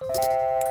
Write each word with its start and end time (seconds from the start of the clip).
you 0.00 0.65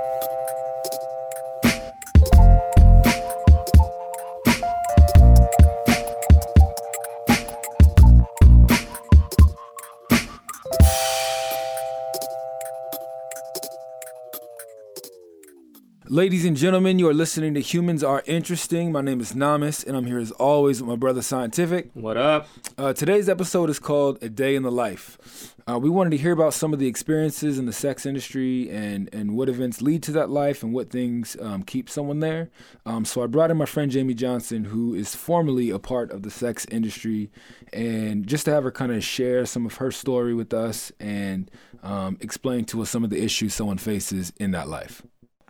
Ladies 16.16 16.46
and 16.46 16.56
gentlemen, 16.56 16.98
you 16.98 17.10
are 17.10 17.14
listening 17.14 17.54
to 17.56 17.60
Humans 17.60 18.02
Are 18.02 18.24
Interesting. 18.26 18.90
My 18.90 19.02
name 19.02 19.20
is 19.20 19.34
Namis, 19.34 19.86
and 19.86 19.98
I'm 19.98 20.06
here 20.06 20.18
as 20.18 20.32
always 20.32 20.82
with 20.82 20.88
my 20.88 20.96
brother 20.96 21.22
Scientific. 21.22 21.90
What 21.94 22.16
up? 22.16 22.48
Uh, 22.78 22.94
today's 22.94 23.28
episode 23.28 23.70
is 23.70 23.80
called 23.80 24.24
A 24.24 24.30
Day 24.30 24.56
in 24.56 24.64
the 24.64 24.72
Life. 24.72 25.54
Uh, 25.70 25.78
we 25.78 25.90
wanted 25.90 26.12
to 26.12 26.18
hear 26.18 26.32
about 26.32 26.54
some 26.54 26.72
of 26.72 26.80
the 26.80 26.88
experiences 26.88 27.60
in 27.60 27.66
the 27.66 27.74
sex 27.74 28.06
industry 28.06 28.70
and, 28.70 29.14
and 29.14 29.36
what 29.36 29.50
events 29.50 29.82
lead 29.82 30.02
to 30.04 30.14
that 30.14 30.30
life 30.30 30.64
and 30.64 30.74
what 30.74 30.90
things 30.90 31.36
um, 31.42 31.64
keep 31.64 31.90
someone 31.90 32.22
there. 32.22 32.50
Um, 32.86 33.04
so 33.04 33.22
I 33.22 33.28
brought 33.28 33.52
in 33.52 33.58
my 33.58 33.66
friend 33.66 33.92
Jamie 33.92 34.14
Johnson, 34.14 34.64
who 34.64 34.94
is 34.94 35.16
formerly 35.16 35.70
a 35.70 35.80
part 35.80 36.12
of 36.12 36.24
the 36.24 36.32
sex 36.32 36.66
industry, 36.72 37.30
and 37.74 38.26
just 38.26 38.46
to 38.46 38.52
have 38.52 38.64
her 38.64 38.72
kind 38.72 38.94
of 38.94 39.04
share 39.04 39.46
some 39.46 39.66
of 39.66 39.76
her 39.76 39.92
story 39.92 40.34
with 40.34 40.54
us 40.54 40.94
and 40.98 41.52
um, 41.84 42.18
explain 42.22 42.64
to 42.66 42.82
us 42.84 42.90
some 42.90 43.04
of 43.04 43.10
the 43.10 43.22
issues 43.22 43.54
someone 43.54 43.80
faces 43.80 44.32
in 44.38 44.52
that 44.52 44.70
life. 44.70 45.02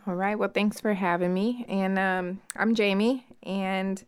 All 0.07 0.13
right. 0.13 0.37
Well, 0.37 0.49
thanks 0.53 0.79
for 0.79 0.93
having 0.93 1.33
me. 1.33 1.65
And 1.67 1.97
um, 1.97 2.39
I'm 2.55 2.75
Jamie, 2.75 3.25
and 3.41 4.03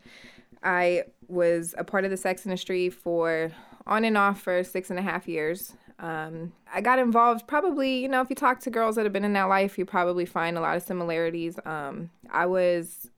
I 0.62 1.06
was 1.28 1.74
a 1.76 1.84
part 1.84 2.06
of 2.06 2.12
the 2.12 2.18
sex 2.18 2.46
industry 2.46 2.92
for 2.92 3.52
on 3.88 4.06
and 4.06 4.16
off 4.16 4.40
for 4.40 4.64
six 4.64 4.92
and 4.92 5.00
a 5.00 5.02
half 5.02 5.28
years. 5.28 5.74
Um, 5.98 6.52
I 6.72 6.82
got 6.82 7.00
involved 7.00 7.48
probably, 7.48 7.98
you 7.98 8.10
know, 8.10 8.22
if 8.22 8.30
you 8.30 8.36
talk 8.36 8.60
to 8.60 8.70
girls 8.70 8.96
that 8.96 9.06
have 9.06 9.14
been 9.14 9.26
in 9.26 9.34
that 9.34 9.46
life, 9.46 9.80
you 9.80 9.86
probably 9.86 10.26
find 10.26 10.56
a 10.56 10.62
lot 10.62 10.78
of 10.78 10.84
similarities. 10.84 11.58
Um, 11.66 12.12
I 12.30 12.46
was 12.46 13.10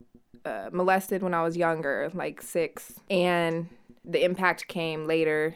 uh, 0.45 0.69
molested 0.71 1.21
when 1.21 1.33
I 1.33 1.43
was 1.43 1.57
younger, 1.57 2.09
like 2.13 2.41
six, 2.41 2.93
and 3.09 3.67
the 4.05 4.23
impact 4.23 4.69
came 4.69 5.05
later 5.05 5.53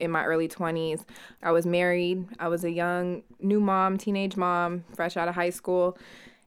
in 0.00 0.10
my 0.10 0.24
early 0.24 0.48
20s. 0.48 1.04
I 1.42 1.52
was 1.52 1.66
married. 1.66 2.26
I 2.38 2.48
was 2.48 2.64
a 2.64 2.70
young 2.70 3.22
new 3.38 3.60
mom, 3.60 3.98
teenage 3.98 4.34
mom, 4.38 4.84
fresh 4.94 5.18
out 5.18 5.28
of 5.28 5.34
high 5.34 5.50
school 5.50 5.98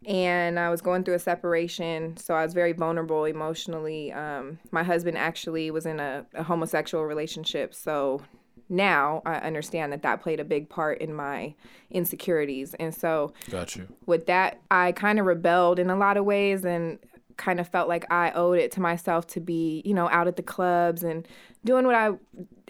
and 0.08 0.58
I 0.58 0.70
was 0.70 0.82
going 0.82 1.04
through 1.04 1.16
a 1.16 1.20
separation, 1.20 2.16
so 2.16 2.34
I 2.34 2.44
was 2.44 2.54
very 2.54 2.72
vulnerable 2.72 3.26
emotionally. 3.26 4.14
Um, 4.14 4.58
my 4.72 4.82
husband 4.82 5.18
actually 5.18 5.70
was 5.70 5.86
in 5.86 6.00
a, 6.00 6.26
a, 6.34 6.44
homosexual 6.44 7.04
relationship, 7.04 7.74
so 7.74 8.22
now 8.70 9.22
I 9.26 9.36
understand 9.36 9.92
that 9.92 10.04
that 10.04 10.22
played 10.22 10.40
a 10.40 10.46
big 10.46 10.70
part 10.70 11.02
in 11.02 11.14
my 11.14 11.56
insecurities. 11.92 12.74
And 12.76 12.96
so, 12.96 13.34
got 13.50 13.76
you. 13.76 13.86
With 14.06 14.28
that, 14.28 14.62
I 14.72 14.94
kind 14.94 15.20
of 15.20 15.26
rebelled 15.26 15.78
in 15.78 15.90
a 15.90 15.96
lot 15.98 16.16
of 16.16 16.24
ways, 16.24 16.64
and 16.64 17.00
kind 17.36 17.60
of 17.60 17.68
felt 17.68 17.90
like 17.90 18.06
I 18.10 18.32
owed 18.32 18.60
it 18.60 18.72
to 18.74 18.82
myself 18.82 19.28
to 19.28 19.42
be, 19.42 19.82
you 19.86 19.94
know, 19.94 20.10
out 20.10 20.28
at 20.28 20.38
the 20.38 20.44
clubs 20.44 21.04
and 21.04 21.28
doing 21.66 21.86
what 21.86 21.96
I, 21.96 22.12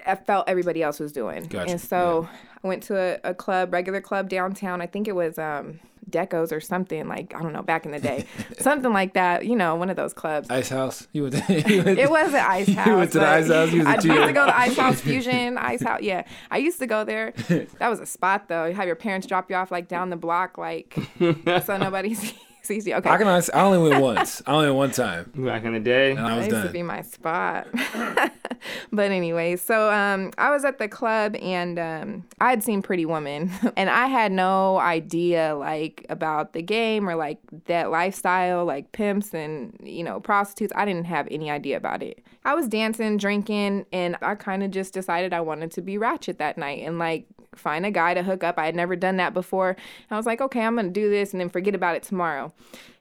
I 0.05 0.15
felt 0.15 0.49
everybody 0.49 0.81
else 0.81 0.99
was 0.99 1.11
doing. 1.11 1.45
Gotcha. 1.45 1.71
And 1.71 1.79
so 1.79 2.23
yeah. 2.23 2.37
I 2.63 2.67
went 2.67 2.83
to 2.83 2.97
a, 2.97 3.29
a 3.29 3.33
club, 3.33 3.71
regular 3.71 4.01
club 4.01 4.27
downtown. 4.27 4.81
I 4.81 4.87
think 4.87 5.07
it 5.07 5.15
was 5.15 5.37
um, 5.37 5.79
Decos 6.09 6.51
or 6.51 6.59
something 6.59 7.07
like 7.07 7.33
I 7.35 7.41
don't 7.41 7.53
know 7.53 7.61
back 7.61 7.85
in 7.85 7.91
the 7.91 7.99
day, 7.99 8.25
something 8.59 8.91
like 8.93 9.13
that. 9.13 9.45
You 9.45 9.55
know, 9.55 9.75
one 9.75 9.89
of 9.89 9.95
those 9.95 10.13
clubs. 10.13 10.49
Ice 10.49 10.69
House. 10.69 11.07
You 11.11 11.23
went. 11.23 11.35
To, 11.35 11.53
you 11.73 11.83
went 11.83 11.99
it 11.99 12.09
was 12.09 12.29
an 12.29 12.35
Ice 12.35 12.69
House. 12.69 12.87
You 12.87 12.95
went 12.95 13.11
to 13.11 13.19
the 13.19 13.27
Ice 13.27 13.47
House. 13.47 13.71
You 13.71 13.85
I 13.85 13.93
used 13.93 14.03
to 14.03 14.33
go 14.33 14.45
to 14.45 14.57
Ice 14.57 14.77
House 14.77 15.01
Fusion. 15.01 15.57
Ice 15.57 15.83
House. 15.83 16.01
Yeah, 16.01 16.25
I 16.51 16.57
used 16.57 16.79
to 16.79 16.87
go 16.87 17.03
there. 17.03 17.33
That 17.79 17.89
was 17.89 17.99
a 17.99 18.05
spot 18.05 18.47
though. 18.47 18.65
You 18.65 18.73
have 18.75 18.87
your 18.87 18.95
parents 18.95 19.27
drop 19.27 19.49
you 19.49 19.55
off 19.55 19.71
like 19.71 19.87
down 19.87 20.09
the 20.09 20.17
block, 20.17 20.57
like 20.57 20.97
so 21.19 21.77
nobody 21.77 22.13
sees 22.13 22.33
easy. 22.71 22.93
Okay. 22.93 23.09
I 23.09 23.17
can 23.17 23.27
honestly, 23.27 23.53
I 23.53 23.63
only 23.63 23.89
went 23.89 24.01
once. 24.17 24.41
I 24.45 24.53
only 24.53 24.67
went 24.67 24.77
one 24.77 24.91
time. 24.91 25.31
Back 25.35 25.63
in 25.63 25.73
the 25.73 25.79
day. 25.79 26.11
And 26.11 26.19
I 26.19 26.37
was 26.37 26.47
that 26.47 26.51
used 26.51 26.51
done. 26.51 26.67
to 26.67 26.73
be 26.73 26.83
my 26.83 27.01
spot. 27.01 27.67
but 28.91 29.11
anyway, 29.11 29.55
so 29.55 29.91
um, 29.91 30.31
I 30.37 30.51
was 30.51 30.65
at 30.65 30.79
the 30.79 30.87
club 30.87 31.35
and 31.35 31.79
um, 31.79 32.25
I 32.39 32.49
had 32.49 32.63
seen 32.63 32.81
Pretty 32.81 33.05
Woman, 33.05 33.51
and 33.77 33.89
I 33.89 34.07
had 34.07 34.31
no 34.31 34.77
idea 34.79 35.55
like 35.55 36.05
about 36.09 36.53
the 36.53 36.61
game 36.61 37.09
or 37.09 37.15
like 37.15 37.39
that 37.65 37.91
lifestyle, 37.91 38.65
like 38.65 38.91
pimps 38.91 39.33
and 39.33 39.77
you 39.83 40.03
know 40.03 40.19
prostitutes. 40.19 40.73
I 40.75 40.85
didn't 40.85 41.05
have 41.05 41.27
any 41.31 41.49
idea 41.49 41.77
about 41.77 42.03
it. 42.03 42.23
I 42.45 42.53
was 42.53 42.67
dancing, 42.67 43.17
drinking, 43.17 43.85
and 43.91 44.17
I 44.21 44.35
kind 44.35 44.63
of 44.63 44.71
just 44.71 44.93
decided 44.93 45.33
I 45.33 45.41
wanted 45.41 45.71
to 45.71 45.81
be 45.81 45.97
ratchet 45.97 46.39
that 46.39 46.57
night 46.57 46.83
and 46.85 46.97
like 46.97 47.25
find 47.57 47.85
a 47.85 47.91
guy 47.91 48.13
to 48.13 48.23
hook 48.23 48.43
up. 48.43 48.57
I 48.57 48.65
had 48.65 48.75
never 48.75 48.95
done 48.95 49.17
that 49.17 49.33
before. 49.33 49.75
I 50.09 50.17
was 50.17 50.25
like, 50.25 50.41
okay, 50.41 50.61
I'm 50.61 50.75
going 50.75 50.87
to 50.87 50.91
do 50.91 51.09
this 51.09 51.31
and 51.31 51.41
then 51.41 51.49
forget 51.49 51.75
about 51.75 51.95
it 51.95 52.03
tomorrow. 52.03 52.53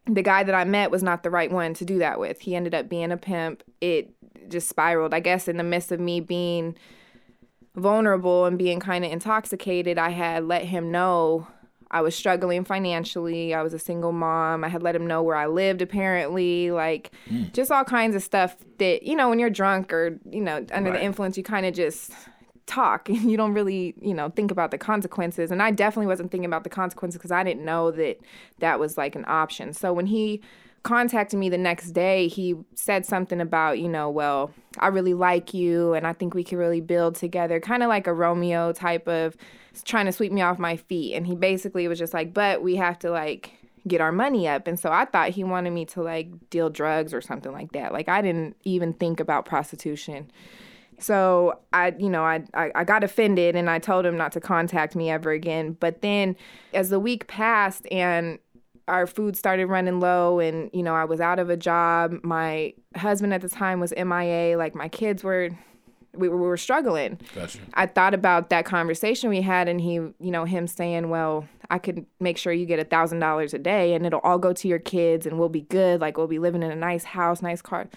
The 0.07 0.23
guy 0.23 0.45
that 0.45 0.55
I 0.55 0.65
met 0.65 0.91
was 0.91 1.03
not 1.03 1.23
the 1.23 1.31
right 1.31 1.51
one 1.51 1.75
to 1.75 1.85
do 1.85 1.99
that 1.99 2.21
with. 2.21 2.41
He 2.41 2.55
ended 2.55 2.75
up 2.75 2.89
being 2.89 3.11
a 3.11 3.17
pimp. 3.17 3.63
It 3.81 4.15
just 4.49 4.69
spiraled. 4.69 5.15
I 5.15 5.21
guess 5.21 5.49
in 5.49 5.57
the 5.57 5.65
midst 5.65 5.91
of 5.93 6.01
me 6.01 6.21
being 6.21 6.77
vulnerable 7.75 8.45
and 8.47 8.57
being 8.57 8.81
kind 8.81 9.05
of 9.05 9.13
intoxicated, 9.13 9.99
I 9.99 10.11
had 10.11 10.45
let 10.45 10.65
him 10.65 10.91
know 10.91 11.49
I 11.91 12.01
was 12.01 12.15
struggling 12.15 12.65
financially. 12.65 13.55
I 13.55 13.63
was 13.63 13.73
a 13.73 13.79
single 13.79 14.13
mom. 14.13 14.65
I 14.65 14.69
had 14.69 14.83
let 14.83 14.97
him 14.97 15.07
know 15.07 15.23
where 15.23 15.37
I 15.37 15.47
lived, 15.47 15.83
apparently, 15.83 16.71
like 16.71 17.13
mm. 17.31 17.53
just 17.53 17.71
all 17.71 17.85
kinds 17.85 18.17
of 18.17 18.23
stuff 18.23 18.57
that, 18.79 19.05
you 19.05 19.15
know, 19.15 19.29
when 19.29 19.39
you're 19.39 19.51
drunk 19.51 19.93
or, 19.93 20.19
you 20.29 20.41
know, 20.41 20.67
under 20.73 20.91
right. 20.91 20.99
the 20.99 21.05
influence, 21.05 21.37
you 21.37 21.45
kind 21.45 21.65
of 21.65 21.75
just 21.75 22.13
talk 22.67 23.09
and 23.09 23.31
you 23.31 23.37
don't 23.37 23.55
really 23.55 23.95
you 24.01 24.15
know 24.15 24.29
think 24.31 24.51
about 24.51 24.71
the 24.71 24.79
consequences. 24.79 25.51
And 25.51 25.63
i 25.63 25.71
definitely 25.71 26.07
wasn't 26.07 26.31
thinking 26.31 26.47
about 26.47 26.65
the 26.65 26.71
consequences 26.71 27.19
because 27.19 27.33
i 27.33 27.43
didn't 27.43 27.65
know 27.65 27.91
that 27.93 28.19
that 28.59 28.81
was 28.81 28.97
like 28.97 29.15
an 29.15 29.25
option. 29.27 29.73
So 29.73 29.93
when 29.93 30.07
he 30.07 30.43
contacted 30.83 31.37
me 31.37 31.49
the 31.49 31.59
next 31.59 31.91
day 31.91 32.29
he 32.29 32.55
said 32.77 33.05
something 33.05 33.41
about 33.41 33.81
you 33.81 33.89
know 33.89 34.09
well 34.09 34.53
i 34.79 34.87
really 34.87 35.15
like 35.15 35.53
you 35.53 35.95
and 35.95 36.07
i 36.07 36.13
think 36.13 36.33
we 36.33 36.45
can 36.45 36.59
really 36.59 36.81
build 36.81 37.17
together 37.17 37.59
kind 37.59 37.83
of 37.83 37.89
like 37.89 38.07
a 38.07 38.13
romeo 38.13 38.73
type 38.73 39.09
of 39.09 39.37
trying 39.85 40.07
to 40.07 40.13
sweep 40.13 40.33
me 40.33 40.43
off 40.43 40.59
my 40.59 40.77
feet. 40.77 41.15
And 41.15 41.27
he 41.27 41.35
basically 41.35 41.89
was 41.89 41.99
just 41.99 42.15
like 42.15 42.33
but 42.33 42.63
we 42.63 42.77
have 42.77 42.99
to 43.01 43.11
like 43.11 43.53
get 43.87 44.01
our 44.01 44.11
money 44.11 44.49
up. 44.49 44.67
And 44.67 44.79
so 44.79 44.91
i 44.91 45.05
thought 45.05 45.31
he 45.31 45.45
wanted 45.45 45.71
me 45.71 45.85
to 45.87 46.03
like 46.03 46.29
deal 46.51 46.71
drugs 46.71 47.13
or 47.13 47.21
something 47.21 47.53
like 47.53 47.73
that. 47.73 47.93
Like 47.93 48.09
i 48.09 48.23
didn't 48.23 48.57
even 48.65 48.93
think 48.93 49.21
about 49.21 49.45
prostitution 49.45 50.31
so 50.99 51.59
I, 51.73 51.95
you 51.99 52.09
know, 52.09 52.23
I, 52.23 52.45
I, 52.55 52.71
I 52.75 52.85
got 52.85 53.05
offended 53.05 53.57
and 53.57 53.69
I 53.69 53.79
told 53.79 54.07
him 54.07 54.17
not 54.17 54.33
to 54.33 54.41
contact 54.41 54.97
me 54.97 55.11
ever 55.11 55.31
again. 55.31 55.77
But 55.79 56.03
then 56.03 56.37
as 56.73 56.89
the 56.91 57.01
week 57.01 57.27
passed 57.27 57.87
and 57.91 58.39
our 58.89 59.07
food 59.07 59.37
started 59.37 59.67
running 59.67 60.01
low 60.01 60.39
and, 60.39 60.71
you 60.73 60.83
know, 60.83 60.95
I 60.95 61.05
was 61.05 61.21
out 61.21 61.39
of 61.39 61.51
a 61.51 61.57
job, 61.57 62.15
my 62.23 62.73
husband 62.95 63.35
at 63.35 63.41
the 63.43 63.49
time 63.49 63.81
was 63.81 63.93
MIA, 63.97 64.57
like 64.57 64.75
my 64.75 64.89
kids 64.89 65.25
were 65.25 65.51
we 66.17 66.29
were, 66.29 66.37
we 66.37 66.47
were 66.47 66.57
struggling. 66.57 67.21
Gotcha. 67.35 67.59
I 67.75 67.87
thought 67.87 68.15
about 68.15 68.51
that 68.51 68.65
conversation 68.65 69.31
we 69.31 69.43
had, 69.43 69.69
and 69.69 69.81
he, 69.81 69.95
you 69.95 70.15
know, 70.19 70.45
him 70.45 70.67
saying, 70.67 71.11
"Well, 71.11 71.47
I 71.71 71.79
could 71.79 72.07
make 72.21 72.39
sure 72.39 72.53
you 72.53 72.67
get 72.67 72.79
a 72.79 72.85
thousand 72.85 73.19
dollars 73.21 73.55
a 73.55 73.59
day, 73.59 73.95
and 73.95 74.07
it'll 74.07 74.21
all 74.21 74.39
go 74.39 74.53
to 74.53 74.69
your 74.69 74.79
kids, 74.79 75.27
and 75.27 75.39
we'll 75.39 75.49
be 75.49 75.63
good. 75.63 76.01
Like 76.01 76.17
we'll 76.17 76.27
be 76.27 76.39
living 76.39 76.63
in 76.63 76.71
a 76.71 76.77
nice 76.77 77.05
house, 77.05 77.43
nice 77.43 77.63
car." 77.63 77.89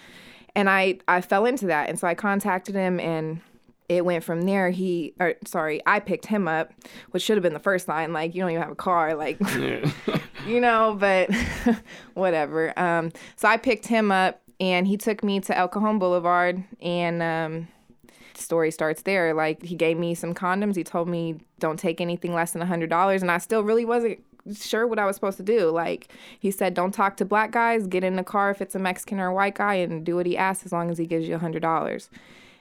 And 0.55 0.69
I 0.69 0.99
I 1.07 1.21
fell 1.21 1.45
into 1.45 1.67
that, 1.67 1.89
and 1.89 1.99
so 1.99 2.07
I 2.07 2.15
contacted 2.15 2.75
him, 2.75 2.99
and 2.99 3.41
it 3.87 4.05
went 4.05 4.23
from 4.23 4.43
there. 4.43 4.69
He, 4.69 5.13
or 5.19 5.35
sorry, 5.45 5.81
I 5.85 5.99
picked 5.99 6.27
him 6.27 6.47
up, 6.47 6.71
which 7.11 7.23
should 7.23 7.35
have 7.37 7.43
been 7.43 7.53
the 7.53 7.59
first 7.59 7.87
line. 7.87 8.13
Like 8.13 8.35
you 8.35 8.41
don't 8.41 8.51
even 8.51 8.61
have 8.61 8.71
a 8.71 8.75
car, 8.75 9.15
like 9.15 9.37
yeah. 9.57 9.91
you 10.47 10.61
know, 10.61 10.95
but 10.99 11.29
whatever. 12.13 12.77
Um, 12.79 13.11
so 13.35 13.47
I 13.47 13.57
picked 13.57 13.87
him 13.87 14.11
up, 14.11 14.41
and 14.59 14.87
he 14.87 14.95
took 14.95 15.23
me 15.23 15.39
to 15.41 15.57
El 15.57 15.67
Cajon 15.67 15.99
Boulevard, 15.99 16.63
and 16.81 17.21
um, 17.23 17.67
story 18.35 18.71
starts 18.71 19.01
there. 19.01 19.33
Like 19.33 19.63
he 19.63 19.75
gave 19.75 19.97
me 19.97 20.13
some 20.15 20.33
condoms. 20.33 20.75
He 20.75 20.83
told 20.83 21.09
me 21.09 21.39
don't 21.59 21.79
take 21.79 21.99
anything 21.99 22.33
less 22.33 22.51
than 22.51 22.61
a 22.61 22.67
hundred 22.67 22.89
dollars, 22.89 23.21
and 23.21 23.31
I 23.31 23.39
still 23.39 23.63
really 23.63 23.85
wasn't 23.85 24.23
sure 24.55 24.87
what 24.87 24.99
I 24.99 25.05
was 25.05 25.15
supposed 25.15 25.37
to 25.37 25.43
do. 25.43 25.69
Like 25.69 26.11
he 26.39 26.51
said, 26.51 26.73
don't 26.73 26.93
talk 26.93 27.17
to 27.17 27.25
black 27.25 27.51
guys. 27.51 27.87
Get 27.87 28.03
in 28.03 28.15
the 28.15 28.23
car 28.23 28.51
if 28.51 28.61
it's 28.61 28.75
a 28.75 28.79
Mexican 28.79 29.19
or 29.19 29.27
a 29.27 29.33
white 29.33 29.55
guy, 29.55 29.75
and 29.75 30.05
do 30.05 30.15
what 30.15 30.25
he 30.25 30.37
asks 30.37 30.65
as 30.65 30.71
long 30.71 30.89
as 30.89 30.97
he 30.97 31.05
gives 31.05 31.27
you 31.27 31.35
a 31.35 31.39
hundred 31.39 31.61
dollars. 31.61 32.09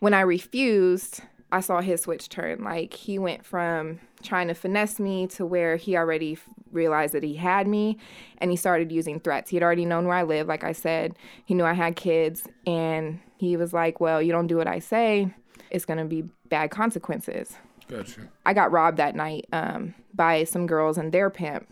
When 0.00 0.14
I 0.14 0.20
refused, 0.20 1.20
I 1.50 1.60
saw 1.60 1.80
his 1.80 2.02
switch 2.02 2.28
turn. 2.28 2.62
Like 2.62 2.94
he 2.94 3.18
went 3.18 3.44
from 3.44 4.00
trying 4.22 4.48
to 4.48 4.54
finesse 4.54 4.98
me 4.98 5.26
to 5.28 5.46
where 5.46 5.76
he 5.76 5.96
already 5.96 6.32
f- 6.32 6.48
realized 6.72 7.14
that 7.14 7.22
he 7.22 7.34
had 7.34 7.66
me 7.66 7.98
and 8.38 8.50
he 8.50 8.56
started 8.56 8.92
using 8.92 9.20
threats. 9.20 9.50
He 9.50 9.56
had 9.56 9.62
already 9.62 9.84
known 9.84 10.06
where 10.06 10.16
I 10.16 10.24
live, 10.24 10.46
like 10.46 10.64
I 10.64 10.72
said. 10.72 11.14
He 11.44 11.54
knew 11.54 11.64
I 11.64 11.72
had 11.72 11.96
kids 11.96 12.46
and 12.66 13.20
he 13.38 13.56
was 13.56 13.72
like, 13.72 14.00
"Well, 14.00 14.20
you 14.20 14.32
don't 14.32 14.46
do 14.46 14.56
what 14.56 14.66
I 14.66 14.78
say, 14.80 15.32
it's 15.70 15.84
going 15.84 15.98
to 15.98 16.04
be 16.04 16.24
bad 16.48 16.70
consequences." 16.70 17.56
Gotcha. 17.88 18.28
I 18.44 18.52
got 18.52 18.70
robbed 18.70 18.98
that 18.98 19.16
night 19.16 19.46
um, 19.52 19.94
by 20.18 20.44
some 20.44 20.66
girls 20.66 20.98
and 20.98 21.12
their 21.12 21.30
pimp. 21.30 21.66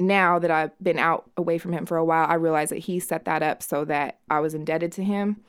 Now 0.00 0.38
that 0.38 0.50
I've 0.50 0.78
been 0.80 0.98
out 0.98 1.28
away 1.36 1.58
from 1.58 1.74
him 1.74 1.84
for 1.84 1.98
a 1.98 2.04
while, 2.04 2.26
I 2.26 2.34
realize 2.34 2.70
that 2.70 2.78
he 2.78 3.00
set 3.00 3.26
that 3.26 3.42
up 3.42 3.62
so 3.62 3.84
that 3.84 4.20
I 4.30 4.40
was 4.40 4.54
indebted 4.54 4.92
to 4.92 5.04
him. 5.04 5.42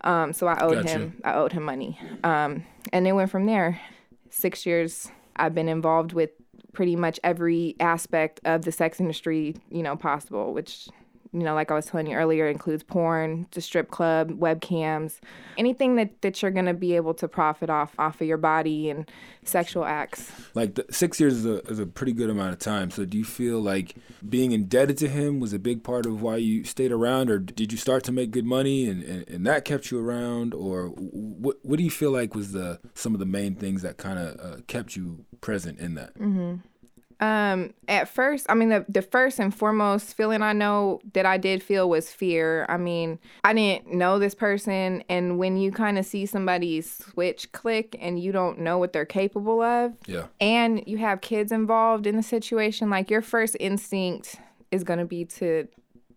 Um, 0.00 0.32
so 0.32 0.48
I 0.48 0.58
owed 0.60 0.82
gotcha. 0.82 0.88
him. 0.88 1.20
I 1.22 1.34
owed 1.34 1.52
him 1.52 1.62
money, 1.62 2.00
um, 2.24 2.64
and 2.92 3.06
it 3.06 3.12
went 3.12 3.30
from 3.30 3.44
there. 3.44 3.78
Six 4.30 4.64
years 4.64 5.10
I've 5.36 5.54
been 5.54 5.68
involved 5.68 6.14
with 6.14 6.30
pretty 6.72 6.96
much 6.96 7.20
every 7.22 7.76
aspect 7.80 8.40
of 8.44 8.64
the 8.64 8.72
sex 8.72 8.98
industry, 8.98 9.56
you 9.70 9.82
know, 9.82 9.96
possible, 9.96 10.54
which 10.54 10.88
you 11.32 11.40
know, 11.40 11.54
like 11.54 11.70
I 11.70 11.74
was 11.74 11.86
telling 11.86 12.08
you 12.08 12.16
earlier, 12.16 12.48
includes 12.48 12.82
porn, 12.82 13.46
the 13.52 13.60
strip 13.60 13.90
club, 13.90 14.32
webcams, 14.32 15.20
anything 15.56 15.94
that, 15.96 16.20
that 16.22 16.42
you're 16.42 16.50
gonna 16.50 16.74
be 16.74 16.96
able 16.96 17.14
to 17.14 17.28
profit 17.28 17.70
off 17.70 17.94
off 17.98 18.20
of 18.20 18.26
your 18.26 18.36
body 18.36 18.90
and 18.90 19.08
sexual 19.44 19.84
acts. 19.84 20.32
Like 20.54 20.74
the, 20.74 20.86
six 20.90 21.20
years 21.20 21.34
is 21.34 21.46
a, 21.46 21.60
is 21.68 21.78
a 21.78 21.86
pretty 21.86 22.12
good 22.12 22.30
amount 22.30 22.52
of 22.52 22.58
time. 22.58 22.90
So 22.90 23.04
do 23.04 23.16
you 23.16 23.24
feel 23.24 23.60
like 23.60 23.94
being 24.28 24.50
indebted 24.50 24.98
to 24.98 25.08
him 25.08 25.38
was 25.38 25.52
a 25.52 25.58
big 25.58 25.84
part 25.84 26.04
of 26.04 26.20
why 26.20 26.36
you 26.36 26.64
stayed 26.64 26.90
around, 26.90 27.30
or 27.30 27.38
did 27.38 27.70
you 27.70 27.78
start 27.78 28.02
to 28.04 28.12
make 28.12 28.32
good 28.32 28.44
money 28.44 28.88
and, 28.88 29.02
and, 29.04 29.28
and 29.28 29.46
that 29.46 29.64
kept 29.64 29.90
you 29.92 30.00
around, 30.00 30.52
or 30.52 30.88
what 30.88 31.58
what 31.62 31.76
do 31.76 31.84
you 31.84 31.90
feel 31.90 32.10
like 32.10 32.34
was 32.34 32.52
the 32.52 32.80
some 32.94 33.14
of 33.14 33.20
the 33.20 33.26
main 33.26 33.54
things 33.54 33.82
that 33.82 33.98
kind 33.98 34.18
of 34.18 34.40
uh, 34.40 34.60
kept 34.66 34.96
you 34.96 35.24
present 35.40 35.78
in 35.78 35.94
that? 35.94 36.14
Mm-hmm. 36.18 36.56
Um, 37.20 37.74
at 37.86 38.08
first, 38.08 38.46
I 38.48 38.54
mean, 38.54 38.70
the, 38.70 38.84
the 38.88 39.02
first 39.02 39.38
and 39.38 39.54
foremost 39.54 40.16
feeling 40.16 40.40
I 40.40 40.54
know 40.54 41.00
that 41.12 41.26
I 41.26 41.36
did 41.36 41.62
feel 41.62 41.88
was 41.88 42.10
fear. 42.10 42.64
I 42.68 42.78
mean, 42.78 43.18
I 43.44 43.52
didn't 43.52 43.92
know 43.92 44.18
this 44.18 44.34
person, 44.34 45.04
and 45.08 45.38
when 45.38 45.58
you 45.58 45.70
kind 45.70 45.98
of 45.98 46.06
see 46.06 46.24
somebody 46.24 46.80
switch 46.80 47.52
click 47.52 47.94
and 48.00 48.18
you 48.18 48.32
don't 48.32 48.60
know 48.60 48.78
what 48.78 48.94
they're 48.94 49.04
capable 49.04 49.60
of, 49.60 49.92
yeah, 50.06 50.26
and 50.40 50.82
you 50.86 50.96
have 50.96 51.20
kids 51.20 51.52
involved 51.52 52.06
in 52.06 52.16
the 52.16 52.22
situation, 52.22 52.88
like 52.88 53.10
your 53.10 53.22
first 53.22 53.54
instinct 53.60 54.36
is 54.70 54.82
going 54.82 54.98
to 54.98 55.04
be 55.04 55.26
to 55.26 55.68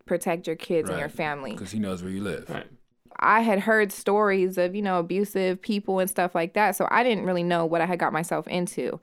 protect 0.06 0.48
your 0.48 0.56
kids 0.56 0.88
right. 0.88 0.94
and 0.94 1.00
your 1.00 1.10
family 1.10 1.52
because 1.52 1.72
he 1.72 1.80
knows 1.80 2.02
where 2.02 2.12
you 2.12 2.22
live. 2.22 2.50
Right. 2.50 2.68
I 3.20 3.42
had 3.42 3.60
heard 3.60 3.92
stories 3.92 4.58
of, 4.58 4.76
you 4.76 4.82
know, 4.82 5.00
abusive 5.00 5.62
people 5.62 6.00
and 6.00 6.10
stuff 6.10 6.34
like 6.36 6.54
that. 6.54 6.76
So 6.76 6.88
I 6.90 7.04
didn't 7.04 7.26
really 7.26 7.44
know 7.44 7.66
what 7.66 7.80
I 7.80 7.86
had 7.86 8.00
got 8.00 8.12
myself 8.12 8.48
into 8.48 9.00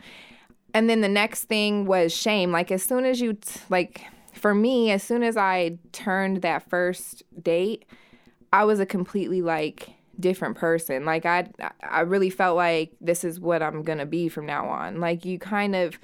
and 0.74 0.88
then 0.88 1.00
the 1.00 1.08
next 1.08 1.44
thing 1.44 1.84
was 1.84 2.12
shame. 2.12 2.52
Like 2.52 2.70
as 2.70 2.82
soon 2.82 3.04
as 3.04 3.20
you 3.20 3.34
t- 3.34 3.60
like 3.68 4.04
for 4.32 4.54
me 4.54 4.90
as 4.90 5.02
soon 5.02 5.22
as 5.22 5.36
i 5.36 5.76
turned 5.92 6.40
that 6.40 6.66
first 6.70 7.22
date 7.42 7.84
i 8.52 8.64
was 8.64 8.80
a 8.80 8.86
completely 8.86 9.42
like 9.42 9.90
different 10.18 10.56
person. 10.56 11.04
Like 11.04 11.26
i 11.26 11.48
i 11.82 12.00
really 12.00 12.30
felt 12.30 12.56
like 12.56 12.92
this 13.00 13.24
is 13.24 13.40
what 13.40 13.62
i'm 13.62 13.82
gonna 13.82 14.06
be 14.06 14.28
from 14.28 14.46
now 14.46 14.68
on. 14.68 15.00
Like 15.00 15.24
you 15.24 15.38
kind 15.38 15.74
of 15.74 15.98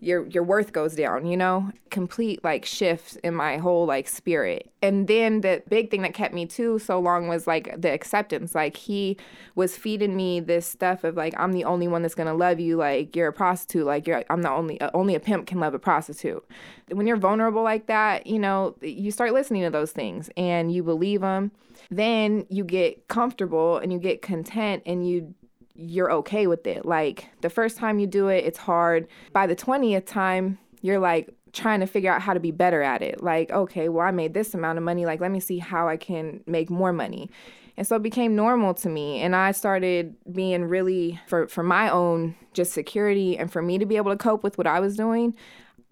your 0.00 0.26
your 0.26 0.42
worth 0.42 0.72
goes 0.72 0.94
down 0.94 1.26
you 1.26 1.36
know? 1.36 1.70
Complete 1.90 2.42
like 2.44 2.64
shift 2.64 3.16
in 3.24 3.34
my 3.34 3.56
whole 3.56 3.86
like 3.86 4.08
spirit. 4.08 4.70
And 4.82 5.08
then 5.08 5.40
the 5.40 5.62
big 5.68 5.90
thing 5.90 6.02
that 6.02 6.14
kept 6.14 6.34
me 6.34 6.46
too 6.46 6.78
so 6.78 7.00
long 7.00 7.28
was 7.28 7.46
like 7.46 7.80
the 7.80 7.90
acceptance. 7.90 8.54
Like 8.54 8.76
he 8.76 9.16
was 9.54 9.76
feeding 9.76 10.16
me 10.16 10.40
this 10.40 10.66
stuff 10.66 11.04
of 11.04 11.16
like 11.16 11.34
i'm 11.38 11.52
the 11.52 11.64
only 11.64 11.88
one 11.88 12.02
that's 12.02 12.14
gonna 12.14 12.34
love 12.34 12.60
you. 12.60 12.76
Like 12.76 13.16
you're 13.16 13.28
a 13.28 13.32
prostitute. 13.32 13.86
Like 13.86 14.06
you're 14.06 14.24
i'm 14.30 14.42
the 14.42 14.50
only 14.50 14.80
uh, 14.80 14.90
only 14.94 15.14
a 15.14 15.20
pimp 15.20 15.46
can 15.46 15.60
love 15.60 15.74
a 15.74 15.78
prostitute. 15.78 16.44
When 16.90 17.06
you're 17.06 17.16
vulnerable 17.16 17.62
like 17.62 17.86
that 17.86 18.26
you 18.26 18.38
know 18.38 18.76
you 18.80 19.10
start 19.10 19.32
listening 19.32 19.62
to 19.62 19.70
those 19.70 19.92
things 19.92 20.30
and 20.36 20.72
you 20.72 20.82
believe 20.82 21.20
them 21.20 21.50
then 21.90 22.46
you 22.48 22.64
get 22.64 23.08
comfortable 23.08 23.78
and 23.78 23.92
you 23.92 23.98
get 23.98 24.22
content 24.22 24.82
and 24.86 25.08
you 25.08 25.34
you're 25.76 26.10
okay 26.10 26.46
with 26.46 26.66
it. 26.66 26.84
Like 26.84 27.28
the 27.42 27.50
first 27.50 27.76
time 27.76 27.98
you 27.98 28.06
do 28.06 28.28
it, 28.28 28.44
it's 28.44 28.58
hard. 28.58 29.06
By 29.32 29.46
the 29.46 29.56
20th 29.56 30.06
time, 30.06 30.58
you're 30.82 30.98
like 30.98 31.30
trying 31.52 31.80
to 31.80 31.86
figure 31.86 32.12
out 32.12 32.22
how 32.22 32.34
to 32.34 32.40
be 32.40 32.50
better 32.50 32.82
at 32.82 33.02
it. 33.02 33.22
Like, 33.22 33.50
okay, 33.50 33.88
well, 33.88 34.06
I 34.06 34.10
made 34.10 34.34
this 34.34 34.54
amount 34.54 34.78
of 34.78 34.84
money. 34.84 35.06
Like, 35.06 35.20
let 35.20 35.30
me 35.30 35.40
see 35.40 35.58
how 35.58 35.88
I 35.88 35.96
can 35.96 36.42
make 36.46 36.70
more 36.70 36.92
money. 36.92 37.30
And 37.76 37.86
so 37.86 37.96
it 37.96 38.02
became 38.02 38.34
normal 38.34 38.74
to 38.74 38.88
me. 38.88 39.20
And 39.20 39.36
I 39.36 39.52
started 39.52 40.14
being 40.32 40.64
really, 40.64 41.20
for, 41.26 41.46
for 41.48 41.62
my 41.62 41.90
own 41.90 42.34
just 42.52 42.72
security 42.72 43.36
and 43.36 43.52
for 43.52 43.60
me 43.60 43.78
to 43.78 43.86
be 43.86 43.96
able 43.96 44.10
to 44.10 44.16
cope 44.16 44.42
with 44.42 44.56
what 44.56 44.66
I 44.66 44.80
was 44.80 44.96
doing, 44.96 45.34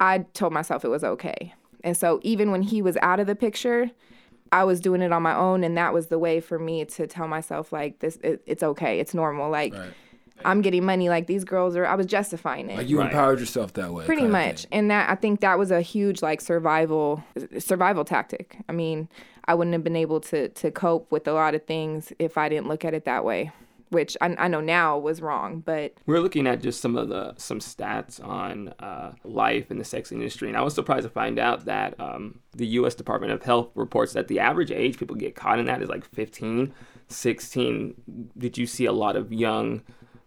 I 0.00 0.18
told 0.34 0.52
myself 0.52 0.84
it 0.84 0.88
was 0.88 1.04
okay. 1.04 1.54
And 1.82 1.96
so 1.96 2.20
even 2.22 2.50
when 2.50 2.62
he 2.62 2.80
was 2.80 2.96
out 3.02 3.20
of 3.20 3.26
the 3.26 3.34
picture, 3.34 3.90
I 4.52 4.64
was 4.64 4.80
doing 4.80 5.02
it 5.02 5.12
on 5.12 5.22
my 5.22 5.34
own, 5.34 5.64
and 5.64 5.76
that 5.76 5.92
was 5.92 6.08
the 6.08 6.18
way 6.18 6.40
for 6.40 6.58
me 6.58 6.84
to 6.84 7.06
tell 7.06 7.26
myself 7.26 7.72
like 7.72 7.98
this, 7.98 8.16
it, 8.22 8.42
it's 8.46 8.62
okay, 8.62 9.00
it's 9.00 9.14
normal. 9.14 9.50
Like 9.50 9.74
right. 9.74 9.90
I'm 10.44 10.62
getting 10.62 10.84
money. 10.84 11.08
Like 11.08 11.26
these 11.26 11.44
girls 11.44 11.76
are. 11.76 11.86
I 11.86 11.94
was 11.94 12.06
justifying 12.06 12.70
it. 12.70 12.76
Like 12.76 12.88
you 12.88 12.98
right. 12.98 13.06
empowered 13.06 13.40
yourself 13.40 13.72
that 13.74 13.92
way. 13.92 14.04
Pretty 14.06 14.26
much, 14.26 14.66
and 14.70 14.90
that 14.90 15.10
I 15.10 15.14
think 15.14 15.40
that 15.40 15.58
was 15.58 15.70
a 15.70 15.80
huge 15.80 16.22
like 16.22 16.40
survival 16.40 17.22
survival 17.58 18.04
tactic. 18.04 18.58
I 18.68 18.72
mean, 18.72 19.08
I 19.46 19.54
wouldn't 19.54 19.72
have 19.72 19.84
been 19.84 19.96
able 19.96 20.20
to 20.20 20.48
to 20.48 20.70
cope 20.70 21.10
with 21.10 21.26
a 21.26 21.32
lot 21.32 21.54
of 21.54 21.64
things 21.64 22.12
if 22.18 22.38
I 22.38 22.48
didn't 22.48 22.68
look 22.68 22.84
at 22.84 22.94
it 22.94 23.04
that 23.04 23.24
way 23.24 23.52
which 23.94 24.16
I, 24.20 24.34
I, 24.38 24.48
know 24.48 24.60
now 24.60 24.98
was 24.98 25.22
wrong, 25.22 25.60
but 25.60 25.94
we're 26.04 26.20
looking 26.20 26.46
at 26.46 26.60
just 26.60 26.80
some 26.80 26.96
of 26.96 27.08
the 27.08 27.34
some 27.36 27.60
stats 27.60 28.22
on 28.22 28.68
uh, 28.80 29.12
life 29.24 29.70
in 29.70 29.78
the 29.78 29.84
sex 29.84 30.12
industry, 30.12 30.48
and 30.48 30.56
I 30.56 30.62
was 30.62 30.74
surprised 30.74 31.04
to 31.04 31.08
find 31.08 31.38
out 31.38 31.64
that 31.64 31.98
um, 31.98 32.40
the 32.52 32.66
U.S. 32.66 32.94
Department 32.94 33.32
of 33.32 33.42
Health 33.42 33.70
reports 33.74 34.12
that 34.12 34.28
the 34.28 34.40
average 34.40 34.70
age 34.70 34.98
people 34.98 35.16
get 35.16 35.34
caught 35.34 35.58
in 35.58 35.66
that 35.66 35.80
is 35.80 35.88
like 35.88 36.04
15, 36.04 36.74
16. 37.08 37.94
Did 38.36 38.58
you 38.58 38.66
see 38.66 38.84
a 38.84 38.92
lot 38.92 39.16
of 39.16 39.32
young 39.32 39.82